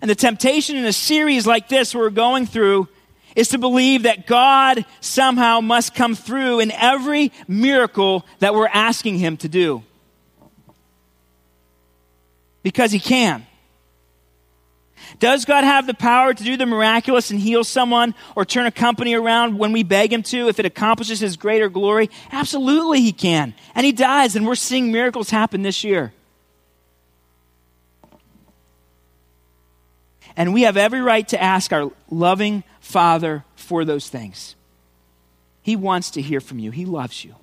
[0.00, 2.88] And the temptation in a series like this we're going through
[3.36, 9.18] is to believe that God somehow must come through in every miracle that we're asking
[9.18, 9.82] Him to do.
[12.62, 13.46] Because He can.
[15.20, 18.70] Does God have the power to do the miraculous and heal someone or turn a
[18.70, 22.10] company around when we beg Him to if it accomplishes His greater glory?
[22.32, 23.54] Absolutely, He can.
[23.74, 26.12] And He does, and we're seeing miracles happen this year.
[30.36, 34.56] And we have every right to ask our loving Father for those things.
[35.62, 37.36] He wants to hear from you, He loves you.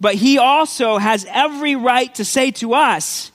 [0.00, 3.32] But He also has every right to say to us,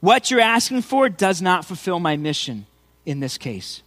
[0.00, 2.66] what you're asking for does not fulfill my mission
[3.04, 3.82] in this case.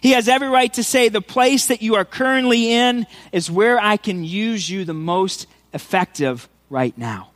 [0.00, 3.78] He has every right to say, The place that you are currently in is where
[3.78, 7.30] I can use you the most effective right now.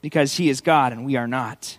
[0.00, 1.78] Because He is God and we are not.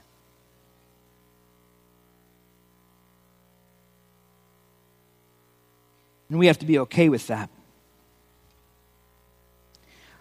[6.30, 7.50] And we have to be okay with that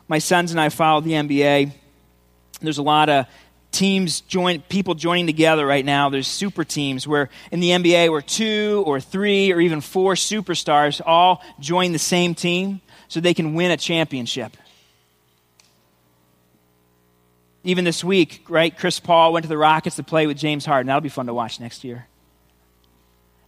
[0.09, 1.73] my sons and I follow the NBA.
[2.61, 3.27] There's a lot of
[3.77, 6.09] teams join people joining together right now.
[6.09, 11.03] There's super teams where in the nba where two or three or even four superstars
[11.05, 14.57] all join the same team so they can win a championship.
[17.65, 20.87] Even this week right chris paul went to the rockets to play with james harden.
[20.87, 22.07] That'll be fun to watch next year.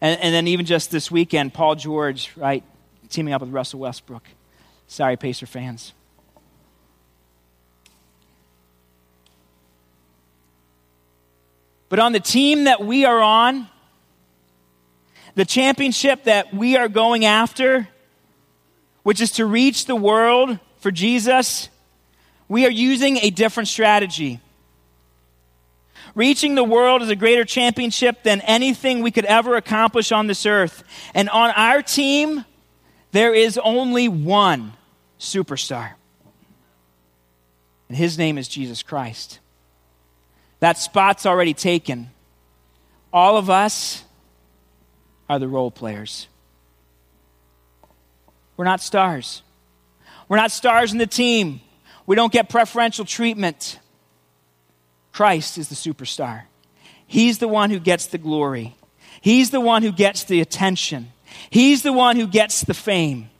[0.01, 2.63] And, and then even just this weekend paul george right
[3.09, 4.25] teaming up with russell westbrook.
[4.89, 5.95] Sorry pacer fans
[11.89, 13.69] But on the team that we are on,
[15.35, 17.89] the championship that we are going after,
[19.03, 21.69] which is to reach the world for Jesus,
[22.49, 24.41] we are using a different strategy.
[26.15, 30.47] Reaching the world is a greater championship than anything we could ever accomplish on this
[30.47, 30.83] earth.
[31.15, 32.45] And on our team,
[33.13, 34.73] there is only one
[35.21, 35.93] superstar.
[37.89, 39.39] And his name is Jesus Christ.
[40.61, 42.11] That spot's already taken.
[43.13, 44.05] All of us
[45.29, 46.29] are the role players.
[48.57, 49.43] We're not stars.
[50.29, 51.61] We're not stars in the team.
[52.07, 53.79] We don't get preferential treatment.
[55.13, 56.43] Christ is the superstar.
[57.07, 58.77] He's the one who gets the glory.
[59.21, 61.13] He's the one who gets the attention.
[61.51, 63.31] He's the one who gets the fame.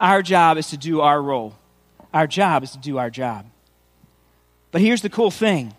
[0.00, 1.56] Our job is to do our role.
[2.12, 3.46] Our job is to do our job.
[4.72, 5.74] But here's the cool thing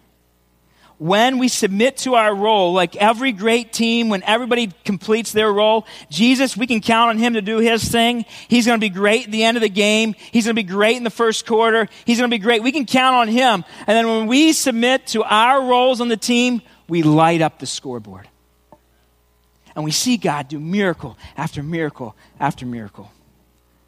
[1.02, 5.88] when we submit to our role, like every great team, when everybody completes their role,
[6.12, 8.24] Jesus, we can count on him to do his thing.
[8.47, 10.14] He's going to be great at the end of the game.
[10.32, 11.88] He's going to be great in the first quarter.
[12.06, 12.62] He's going to be great.
[12.62, 13.66] We can count on him.
[13.80, 17.66] And then when we submit to our roles on the team, we light up the
[17.66, 18.30] scoreboard.
[19.76, 23.12] And we see God do miracle after miracle after miracle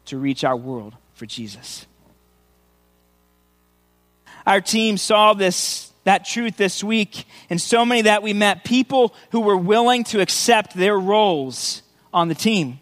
[0.06, 1.86] to reach our world for Jesus.
[4.44, 9.14] Our team saw this that truth this week and so many that we met people
[9.30, 11.82] who were willing to accept their roles
[12.12, 12.80] on the team.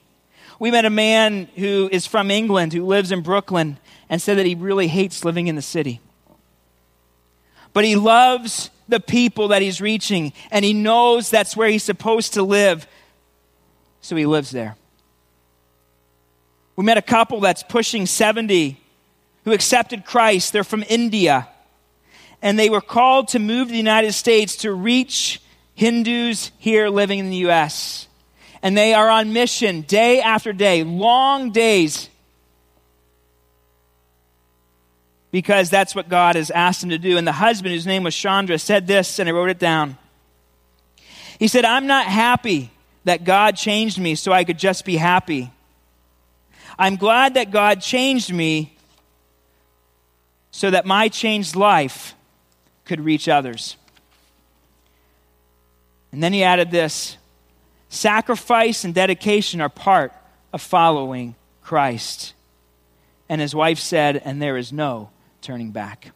[0.58, 4.46] We met a man who is from England who lives in Brooklyn and said that
[4.46, 6.00] he really hates living in the city.
[7.72, 12.34] But he loves the people that he's reaching and he knows that's where he's supposed
[12.34, 12.86] to live.
[14.02, 14.76] So he lives there.
[16.76, 18.80] We met a couple that's pushing 70
[19.44, 20.52] who accepted Christ.
[20.52, 21.48] They're from India
[22.42, 25.40] and they were called to move to the United States to reach
[25.74, 28.08] Hindus here living in the U.S.
[28.62, 32.08] And they are on mission day after day, long days,
[35.30, 37.16] because that's what God has asked them to do.
[37.16, 39.96] And the husband, whose name was Chandra, said this, and I wrote it down.
[41.38, 42.70] He said, I'm not happy
[43.04, 45.52] that God changed me so I could just be happy.
[46.78, 48.76] I'm glad that God changed me
[50.50, 52.14] so that my changed life
[52.84, 53.76] could reach others.
[56.12, 57.16] And then he added this
[57.88, 60.12] sacrifice and dedication are part
[60.52, 62.34] of following Christ.
[63.28, 65.10] And his wife said, and there is no
[65.40, 66.12] turning back.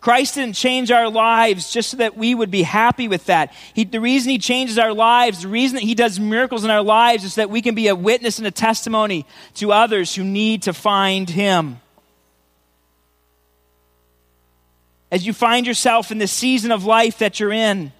[0.00, 3.52] Christ didn't change our lives just so that we would be happy with that.
[3.74, 6.82] He, the reason He changes our lives, the reason that He does miracles in our
[6.82, 10.22] lives is so that we can be a witness and a testimony to others who
[10.22, 11.80] need to find Him.
[15.16, 17.90] As you find yourself in the season of life that you're in,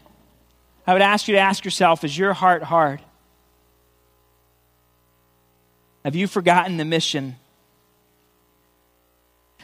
[0.86, 3.00] I would ask you to ask yourself is your heart hard?
[6.04, 7.36] Have you forgotten the mission?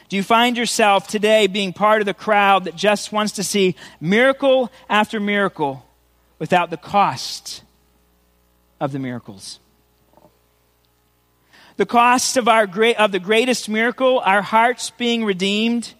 [0.09, 3.75] Do you find yourself today being part of the crowd that just wants to see
[4.01, 5.85] miracle after miracle
[6.39, 7.61] without the cost
[8.81, 9.59] of the miracles?
[11.77, 15.93] The cost of, our great, of the greatest miracle, our hearts being redeemed,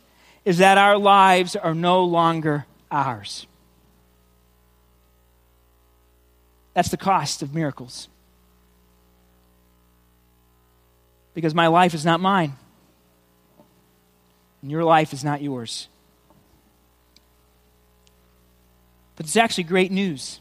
[0.45, 3.47] is that our lives are no longer ours.
[6.73, 8.09] That's the cost of miracles.
[11.33, 12.53] Because my life is not mine,
[14.61, 15.87] and your life is not yours.
[19.15, 20.39] But it's actually great news.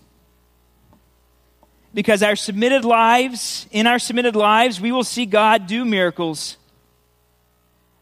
[1.95, 6.57] Because our submitted lives, in our submitted lives, we will see God do miracles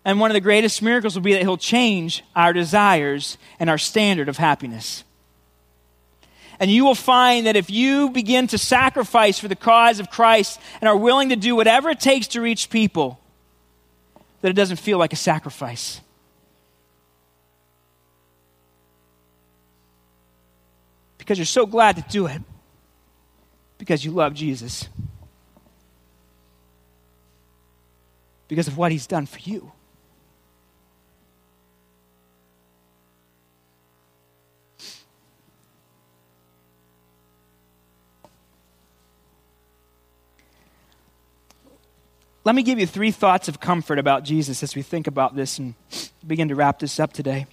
[0.04, 3.78] and one of the greatest miracles will be that He'll change our desires and our
[3.78, 5.04] standard of happiness.
[6.58, 10.60] And you will find that if you begin to sacrifice for the cause of Christ
[10.80, 13.18] and are willing to do whatever it takes to reach people,
[14.42, 16.00] that it doesn't feel like a sacrifice.
[21.16, 22.42] Because you're so glad to do it
[23.78, 24.88] because you love Jesus.
[28.46, 29.72] Because of what he's done for you.
[42.42, 45.58] Let me give you three thoughts of comfort about Jesus as we think about this
[45.58, 45.74] and
[46.26, 47.46] begin to wrap this up today.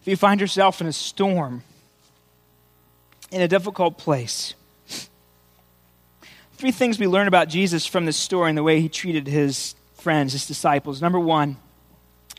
[0.00, 1.64] If you find yourself in a storm,
[3.30, 4.54] in a difficult place,
[6.54, 9.74] three things we learn about Jesus from this story and the way he treated his
[9.94, 11.02] friends, his disciples.
[11.02, 11.58] Number one,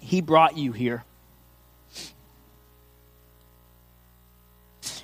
[0.02, 1.04] he brought you here.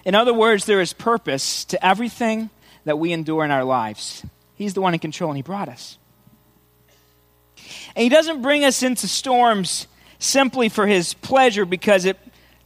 [0.05, 2.49] In other words, there is purpose to everything
[2.85, 4.23] that we endure in our lives.
[4.55, 5.97] He's the one in control, and He brought us.
[7.95, 9.87] And He doesn't bring us into storms
[10.19, 12.17] simply for His pleasure because it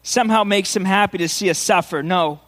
[0.03, 2.03] somehow makes Him happy to see us suffer.
[2.03, 2.39] No.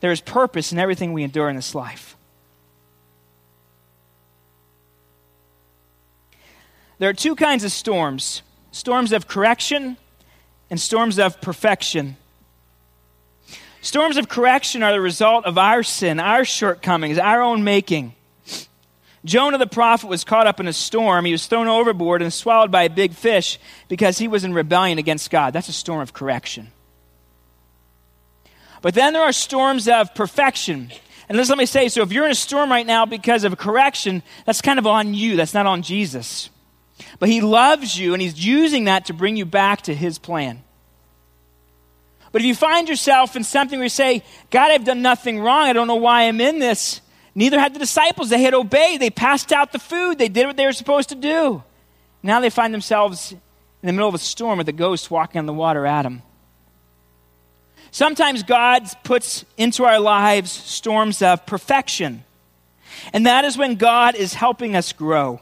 [0.00, 2.16] There is purpose in everything we endure in this life.
[6.98, 9.96] There are two kinds of storms storms of correction
[10.70, 12.16] and storms of perfection.
[13.80, 18.14] Storms of correction are the result of our sin, our shortcomings, our own making.
[19.24, 21.24] Jonah the prophet was caught up in a storm.
[21.24, 23.58] He was thrown overboard and swallowed by a big fish
[23.88, 25.52] because he was in rebellion against God.
[25.52, 26.68] That's a storm of correction.
[28.80, 30.90] But then there are storms of perfection.
[31.28, 33.52] And let's let me say so if you're in a storm right now because of
[33.52, 36.50] a correction, that's kind of on you, that's not on Jesus.
[37.18, 40.62] But he loves you and he's using that to bring you back to his plan.
[42.32, 45.66] But if you find yourself in something where you say, God, I've done nothing wrong,
[45.66, 47.00] I don't know why I'm in this,
[47.34, 48.28] neither had the disciples.
[48.28, 51.14] They had obeyed, they passed out the food, they did what they were supposed to
[51.14, 51.62] do.
[52.22, 55.46] Now they find themselves in the middle of a storm with a ghost walking on
[55.46, 56.22] the water at them.
[57.90, 62.24] Sometimes God puts into our lives storms of perfection.
[63.12, 65.40] And that is when God is helping us grow.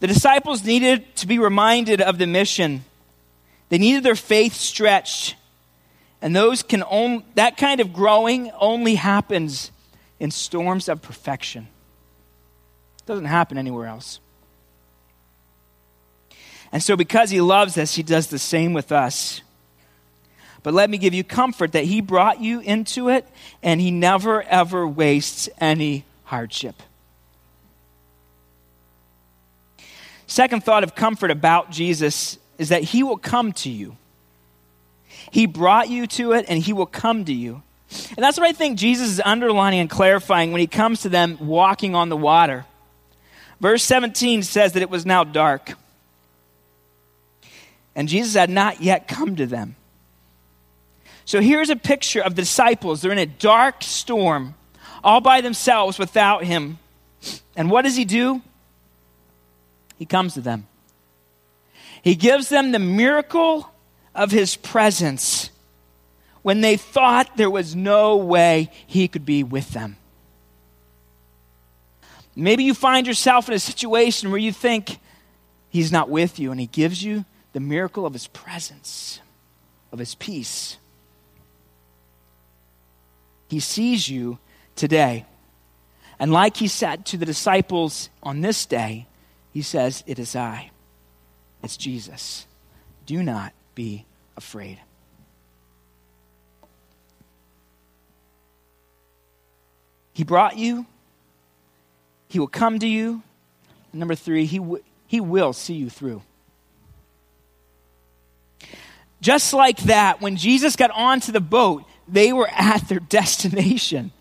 [0.00, 2.84] The disciples needed to be reminded of the mission.
[3.68, 5.36] They needed their faith stretched.
[6.22, 9.70] And those can only, that kind of growing only happens
[10.18, 11.68] in storms of perfection.
[12.98, 14.20] It doesn't happen anywhere else.
[16.72, 19.40] And so, because he loves us, he does the same with us.
[20.62, 23.26] But let me give you comfort that he brought you into it,
[23.62, 26.74] and he never, ever wastes any hardship.
[30.26, 33.96] Second thought of comfort about Jesus is that he will come to you.
[35.30, 37.62] He brought you to it, and he will come to you.
[37.90, 41.38] And that's what I think Jesus is underlining and clarifying when he comes to them
[41.40, 42.66] walking on the water.
[43.60, 45.72] Verse 17 says that it was now dark,
[47.94, 49.76] and Jesus had not yet come to them.
[51.24, 53.00] So here's a picture of the disciples.
[53.02, 54.54] They're in a dark storm,
[55.02, 56.78] all by themselves without him.
[57.56, 58.42] And what does he do?
[59.98, 60.66] He comes to them.
[62.06, 63.68] He gives them the miracle
[64.14, 65.50] of his presence
[66.42, 69.96] when they thought there was no way he could be with them.
[72.36, 75.00] Maybe you find yourself in a situation where you think
[75.68, 79.20] he's not with you, and he gives you the miracle of his presence,
[79.90, 80.76] of his peace.
[83.48, 84.38] He sees you
[84.76, 85.26] today.
[86.20, 89.08] And like he said to the disciples on this day,
[89.52, 90.70] he says, It is I.
[91.62, 92.46] It's Jesus.
[93.06, 94.04] Do not be
[94.36, 94.78] afraid.
[100.12, 100.86] He brought you.
[102.28, 103.22] He will come to you.
[103.92, 106.22] Number three, he, w- he will see you through.
[109.20, 114.12] Just like that, when Jesus got onto the boat, they were at their destination.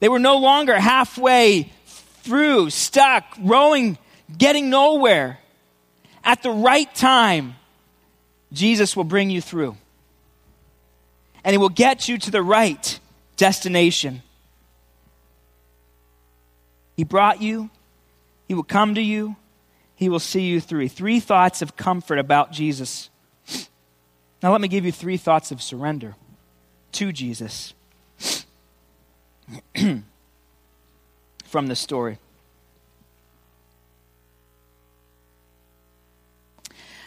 [0.00, 3.98] They were no longer halfway through, stuck, rowing
[4.36, 5.39] getting nowhere.
[6.24, 7.56] At the right time,
[8.52, 9.76] Jesus will bring you through.
[11.44, 12.98] And he will get you to the right
[13.36, 14.22] destination.
[16.96, 17.70] He brought you,
[18.46, 19.36] he will come to you,
[19.96, 20.88] he will see you through.
[20.88, 23.08] Three thoughts of comfort about Jesus.
[24.42, 26.16] Now, let me give you three thoughts of surrender
[26.92, 27.74] to Jesus
[31.44, 32.18] from the story.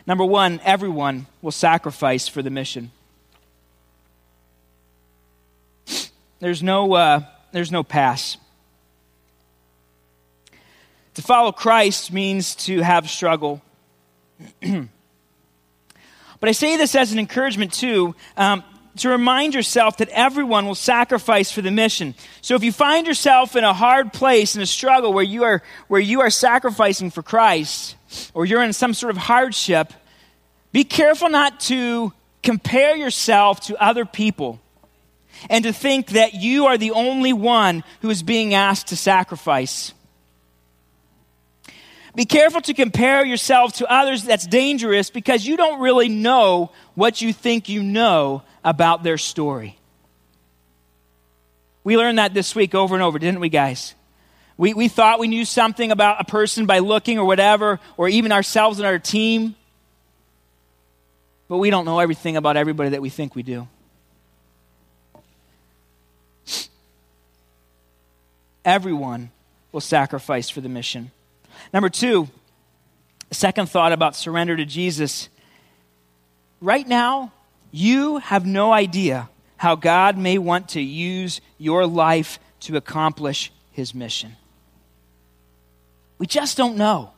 [0.05, 2.91] Number one, everyone will sacrifice for the mission.
[6.39, 7.21] There's no, uh,
[7.53, 8.37] there's no pass.
[11.13, 13.61] To follow Christ means to have struggle.
[14.61, 14.89] but
[16.49, 18.63] I say this as an encouragement, too, um,
[18.97, 22.13] to remind yourself that everyone will sacrifice for the mission.
[22.41, 25.63] So if you find yourself in a hard place, in a struggle where you are,
[25.87, 27.95] where you are sacrificing for Christ,
[28.33, 29.91] or you're in some sort of hardship,
[30.71, 32.13] be careful not to
[32.43, 34.59] compare yourself to other people
[35.49, 39.93] and to think that you are the only one who is being asked to sacrifice.
[42.15, 44.23] Be careful to compare yourself to others.
[44.23, 49.77] That's dangerous because you don't really know what you think you know about their story.
[51.83, 53.93] We learned that this week over and over, didn't we, guys?
[54.57, 58.31] We, we thought we knew something about a person by looking or whatever, or even
[58.31, 59.55] ourselves and our team.
[61.47, 63.67] But we don't know everything about everybody that we think we do.
[68.63, 69.29] Everyone
[69.71, 71.11] will sacrifice for the mission.
[71.73, 72.29] Number two,
[73.31, 75.27] second thought about surrender to Jesus.
[76.61, 77.33] Right now,
[77.75, 83.95] you have no idea how God may want to use your life to accomplish his
[83.95, 84.35] mission.
[86.19, 87.09] We just don't know.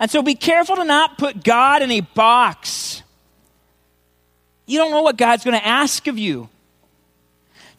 [0.00, 3.02] And so be careful to not put God in a box.
[4.64, 6.48] You don't know what God's going to ask of you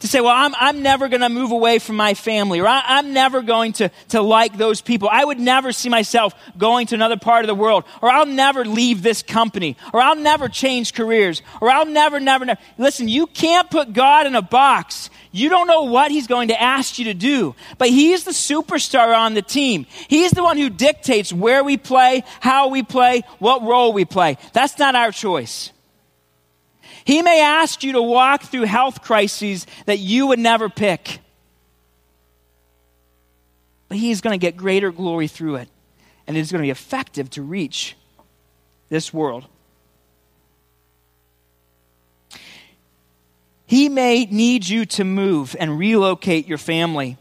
[0.00, 2.98] to say, well, I'm, I'm never going to move away from my family, or I,
[2.98, 5.08] am never going to, to like those people.
[5.10, 8.64] I would never see myself going to another part of the world, or I'll never
[8.64, 12.60] leave this company, or I'll never change careers, or I'll never, never, never.
[12.78, 15.10] Listen, you can't put God in a box.
[15.32, 19.16] You don't know what He's going to ask you to do, but He's the superstar
[19.16, 19.86] on the team.
[20.08, 24.38] He's the one who dictates where we play, how we play, what role we play.
[24.52, 25.72] That's not our choice.
[27.04, 31.20] He may ask you to walk through health crises that you would never pick.
[33.88, 35.68] But He's going to get greater glory through it.
[36.26, 37.96] And it's going to be effective to reach
[38.88, 39.44] this world.
[43.66, 47.18] He may need you to move and relocate your family.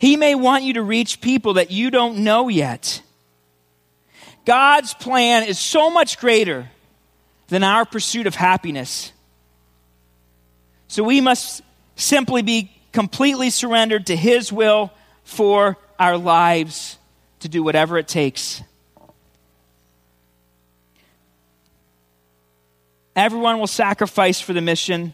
[0.00, 3.02] He may want you to reach people that you don't know yet.
[4.44, 6.70] God's plan is so much greater
[7.48, 9.12] than our pursuit of happiness.
[10.86, 11.62] So we must
[11.96, 14.92] simply be completely surrendered to His will
[15.24, 16.98] for our lives
[17.40, 18.62] to do whatever it takes.
[23.14, 25.12] Everyone will sacrifice for the mission.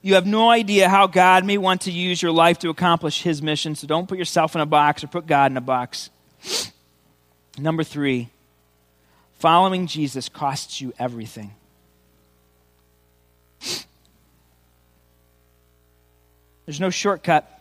[0.00, 3.42] You have no idea how God may want to use your life to accomplish His
[3.42, 6.10] mission, so don't put yourself in a box or put God in a box.
[7.58, 8.28] Number three,
[9.38, 11.52] Following Jesus costs you everything.
[16.64, 17.52] There's no shortcut.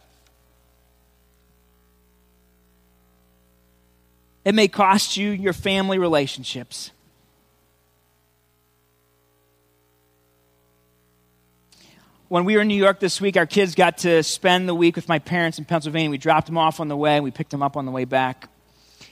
[4.43, 6.91] It may cost you your family relationships.
[12.27, 14.95] When we were in New York this week, our kids got to spend the week
[14.95, 16.09] with my parents in Pennsylvania.
[16.09, 18.05] We dropped them off on the way, and we picked them up on the way
[18.05, 18.49] back.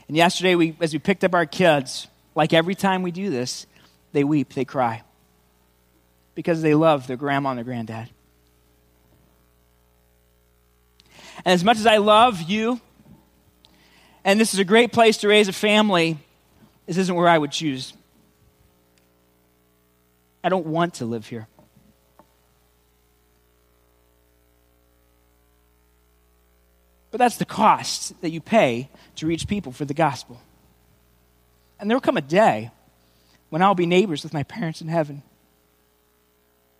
[0.07, 3.67] And yesterday, we, as we picked up our kids, like every time we do this,
[4.11, 5.03] they weep, they cry
[6.35, 8.09] because they love their grandma and their granddad.
[11.45, 12.79] And as much as I love you,
[14.23, 16.17] and this is a great place to raise a family,
[16.85, 17.93] this isn't where I would choose.
[20.43, 21.47] I don't want to live here.
[27.11, 30.41] But that's the cost that you pay to reach people for the gospel.
[31.83, 32.71] And there will come a day
[33.49, 35.21] when I'll be neighbors with my parents in heaven.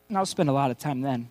[0.08, 1.30] And I'll spend a lot of time then.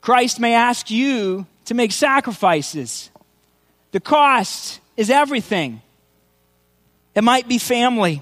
[0.00, 3.12] Christ may ask you to make sacrifices.
[3.92, 5.80] The cost is everything.
[7.14, 8.20] It might be family.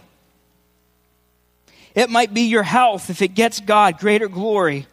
[1.94, 4.86] It might be your health if it gets God greater glory.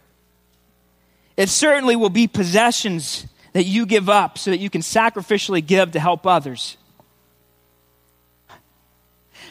[1.36, 5.92] It certainly will be possessions that you give up so that you can sacrificially give
[5.92, 6.78] to help others.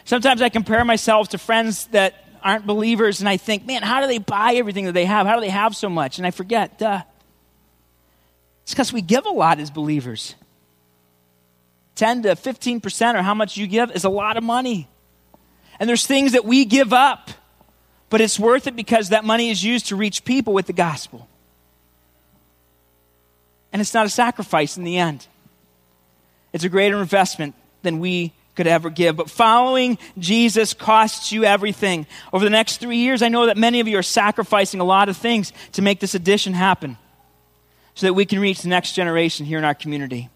[0.08, 4.08] Sometimes I compare myself to friends that aren't believers, and I think, man, how do
[4.08, 5.28] they buy everything that they have?
[5.28, 6.18] How do they have so much?
[6.18, 7.01] And I forget, duh.
[8.64, 10.36] It's because we give a lot as believers.
[11.95, 14.88] 10 to 15% or how much you give is a lot of money.
[15.78, 17.30] And there's things that we give up,
[18.10, 21.28] but it's worth it because that money is used to reach people with the gospel.
[23.74, 25.28] And it's not a sacrifice in the end,
[26.53, 29.16] it's a greater investment than we could ever give.
[29.16, 32.05] But following Jesus costs you everything.
[32.34, 35.08] Over the next three years, I know that many of you are sacrificing a lot
[35.08, 36.97] of things to make this addition happen
[37.93, 40.30] so that we can reach the next generation here in our community.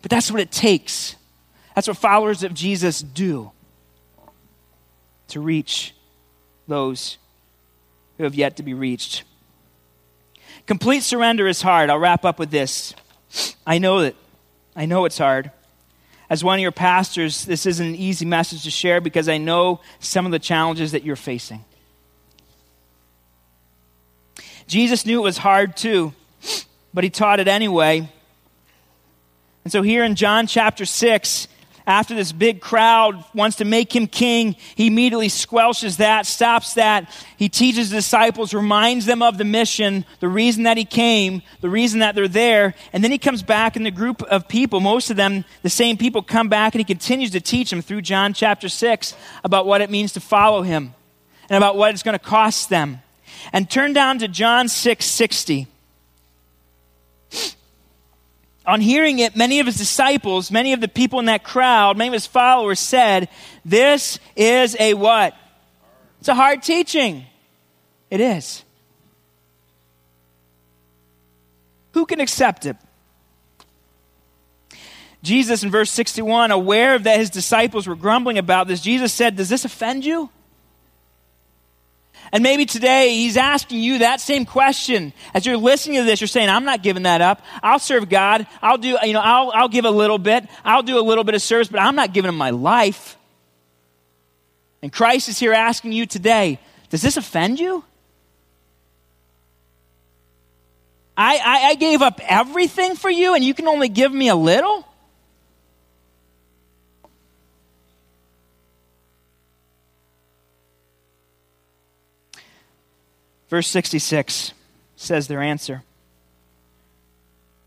[0.00, 1.16] But that's what it takes.
[1.74, 3.50] That's what followers of Jesus do
[5.28, 5.94] to reach
[6.66, 7.18] those
[8.16, 9.24] who have yet to be reached.
[10.66, 11.90] Complete surrender is hard.
[11.90, 12.94] I'll wrap up with this.
[13.66, 14.14] I know that.
[14.76, 15.50] I know it's hard
[16.30, 19.80] as one of your pastors, this isn't an easy message to share because I know
[19.98, 21.64] some of the challenges that you're facing.
[24.68, 26.12] Jesus knew it was hard too,
[26.94, 28.08] but he taught it anyway.
[29.64, 31.48] And so here in John chapter 6,
[31.86, 37.10] after this big crowd wants to make him king, he immediately squelches that, stops that.
[37.36, 41.70] He teaches the disciples, reminds them of the mission, the reason that he came, the
[41.70, 42.74] reason that they're there.
[42.92, 45.96] And then he comes back in the group of people, most of them, the same
[45.96, 49.14] people, come back and he continues to teach them through John chapter 6
[49.44, 50.94] about what it means to follow him
[51.48, 53.02] and about what it's going to cost them.
[53.52, 55.66] And turn down to John 6 60.
[58.70, 62.06] On hearing it, many of his disciples, many of the people in that crowd, many
[62.06, 63.28] of his followers said,
[63.64, 65.34] This is a what?
[66.20, 67.26] It's a hard teaching.
[68.10, 68.62] It is.
[71.94, 72.76] Who can accept it?
[75.24, 79.48] Jesus in verse 61, aware that his disciples were grumbling about this, Jesus said, Does
[79.48, 80.30] this offend you?
[82.32, 85.12] And maybe today he's asking you that same question.
[85.34, 87.42] As you're listening to this, you're saying, I'm not giving that up.
[87.62, 88.46] I'll serve God.
[88.62, 90.46] I'll do, you know, I'll, I'll give a little bit.
[90.64, 93.16] I'll do a little bit of service, but I'm not giving him my life.
[94.82, 96.58] And Christ is here asking you today,
[96.88, 97.84] does this offend you?
[101.16, 104.36] I, I, I gave up everything for you and you can only give me a
[104.36, 104.86] little?
[113.50, 114.52] Verse 66
[114.94, 115.82] says their answer.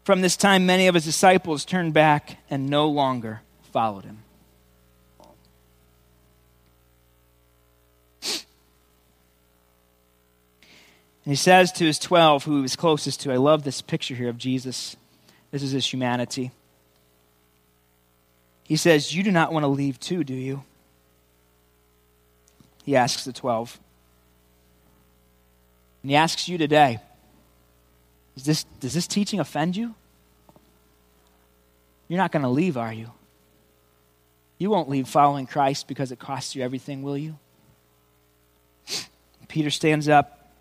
[0.06, 4.20] From this time, many of his disciples turned back and no longer followed him.
[11.26, 14.16] And he says to his 12, who he was closest to, I love this picture
[14.16, 14.98] here of Jesus.
[15.52, 16.52] This is his humanity.
[18.64, 20.64] He says, You do not want to leave too, do you?
[22.84, 23.80] He asks the 12.
[26.04, 27.00] And he asks you today
[28.36, 29.96] is this, Does this teaching offend you?
[32.08, 33.12] You're not going to leave, are you?
[34.58, 37.38] You won't leave following Christ because it costs you everything, will you?
[39.48, 40.52] Peter stands up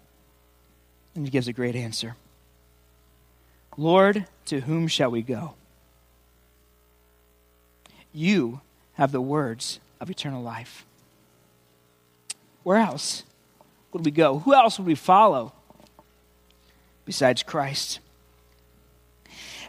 [1.14, 2.16] and he gives a great answer
[3.76, 5.55] Lord, to whom shall we go?
[8.12, 8.61] You
[8.95, 10.84] have the words of eternal life.
[12.62, 13.24] Where else?
[13.93, 14.38] Would we go?
[14.40, 15.53] Who else would we follow
[17.05, 18.01] besides Christ?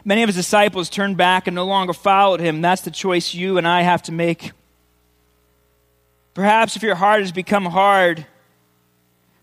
[0.04, 2.60] Many of his disciples turned back and no longer followed him.
[2.60, 4.52] That's the choice you and I have to make.
[6.34, 8.26] Perhaps if your heart has become hard,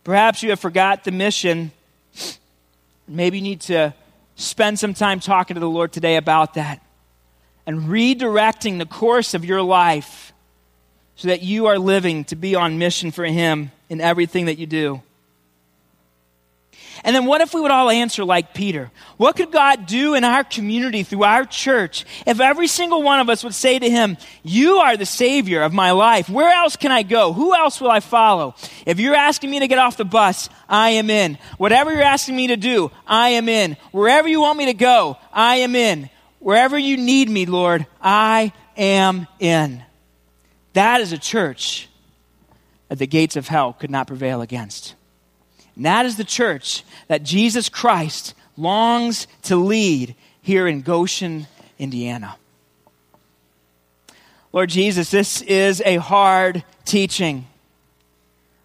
[0.04, 1.72] perhaps you have forgot the mission.
[3.08, 3.94] Maybe you need to
[4.36, 6.84] spend some time talking to the Lord today about that
[7.66, 10.34] and redirecting the course of your life
[11.16, 14.66] so that you are living to be on mission for Him in everything that you
[14.66, 15.02] do.
[17.04, 18.90] And then what if we would all answer like Peter?
[19.18, 23.30] What could God do in our community through our church if every single one of
[23.30, 26.30] us would say to him, You are the Savior of my life.
[26.30, 27.34] Where else can I go?
[27.34, 28.56] Who else will I follow?
[28.86, 31.38] If you're asking me to get off the bus, I am in.
[31.58, 33.76] Whatever you're asking me to do, I am in.
[33.92, 36.10] Wherever you want me to go, I am in.
[36.40, 39.84] Wherever you need me, Lord, I am in.
[40.74, 41.90] That is a church
[42.92, 44.96] that the gates of hell could not prevail against.
[45.78, 51.48] And that is the church that Jesus Christ longs to lead here in Goshen,
[51.80, 52.36] Indiana.
[54.52, 57.48] Lord Jesus, this is a hard teaching.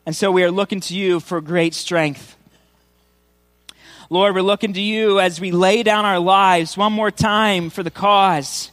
[0.05, 2.37] And so we are looking to you for great strength.
[4.11, 7.85] Lord, we're looking to you as we lay down our lives one more time for
[7.85, 8.73] the cause.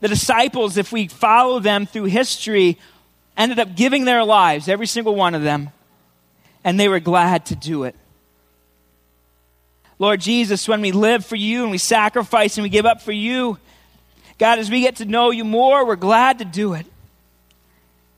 [0.00, 2.78] The disciples, if we follow them through history,
[3.36, 5.70] ended up giving their lives, every single one of them,
[6.62, 7.94] and they were glad to do it.
[9.98, 13.12] Lord Jesus, when we live for you and we sacrifice and we give up for
[13.12, 13.58] you,
[14.38, 16.86] God, as we get to know you more, we're glad to do it.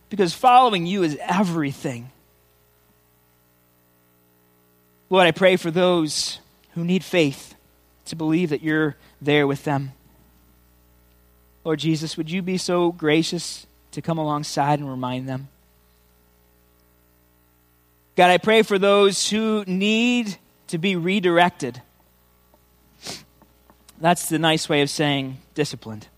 [0.09, 2.11] Because following you is everything.
[5.11, 6.41] Lord, I pray for those
[6.73, 7.55] who need faith
[8.07, 9.93] to believe that you're there with them.
[11.65, 13.66] Lord Jesus, would you be so gracious
[13.97, 15.49] to come alongside and remind them?
[18.15, 20.37] God, I pray for those who need
[20.67, 21.81] to be redirected.
[23.99, 26.09] That's the nice way of saying disciplined.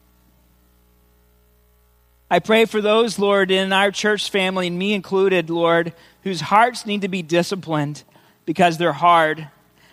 [2.29, 5.93] I pray for those, Lord, in our church family, and me included, Lord,
[6.25, 8.03] whose hearts need to be disciplined
[8.45, 9.47] because they're hard,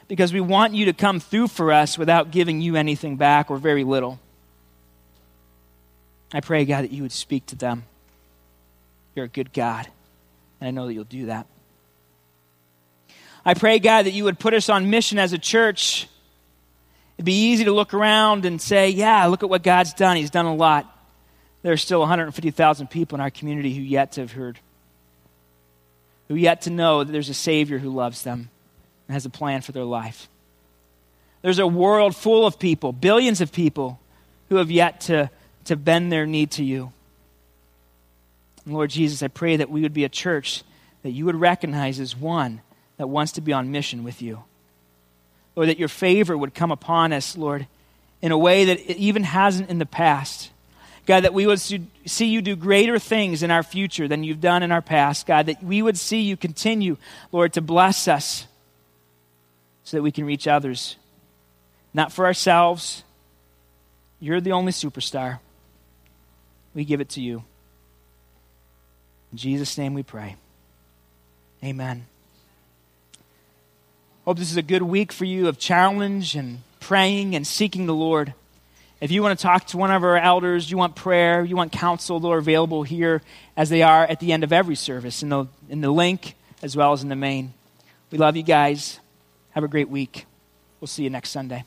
[0.07, 3.57] because we want you to come through for us without giving you anything back or
[3.57, 4.19] very little.
[6.33, 7.83] I pray, God, that you would speak to them.
[9.15, 9.87] You're a good God,
[10.59, 11.47] and I know that you'll do that.
[13.45, 16.07] I pray, God, that you would put us on mission as a church.
[17.15, 20.17] It'd be easy to look around and say, yeah, look at what God's done.
[20.17, 20.91] He's done a lot.
[21.61, 24.59] There are still 150,000 people in our community who yet to have heard,
[26.27, 28.49] who yet to know that there's a Savior who loves them
[29.07, 30.27] and has a plan for their life.
[31.41, 33.99] There's a world full of people, billions of people,
[34.49, 35.29] who have yet to
[35.65, 36.91] to bend their knee to you.
[38.65, 40.63] Lord Jesus, I pray that we would be a church
[41.03, 42.61] that you would recognize as one
[42.97, 44.43] that wants to be on mission with you.
[45.55, 47.67] Lord, that your favor would come upon us, Lord,
[48.21, 50.49] in a way that it even hasn't in the past.
[51.05, 54.63] God, that we would see you do greater things in our future than you've done
[54.63, 55.27] in our past.
[55.27, 56.97] God, that we would see you continue,
[57.31, 58.47] Lord, to bless us
[59.83, 60.95] so that we can reach others.
[61.93, 63.03] Not for ourselves.
[64.19, 65.39] You're the only superstar.
[66.75, 67.43] We give it to you.
[69.31, 70.35] In Jesus' name we pray.
[71.63, 72.05] Amen.
[74.25, 77.93] Hope this is a good week for you of challenge and praying and seeking the
[77.93, 78.33] Lord.
[78.99, 81.71] If you want to talk to one of our elders, you want prayer, you want
[81.71, 83.21] counsel, they're available here
[83.55, 86.75] as they are at the end of every service in the, in the link as
[86.75, 87.53] well as in the main.
[88.11, 88.99] We love you guys.
[89.51, 90.25] Have a great week.
[90.79, 91.65] We'll see you next Sunday.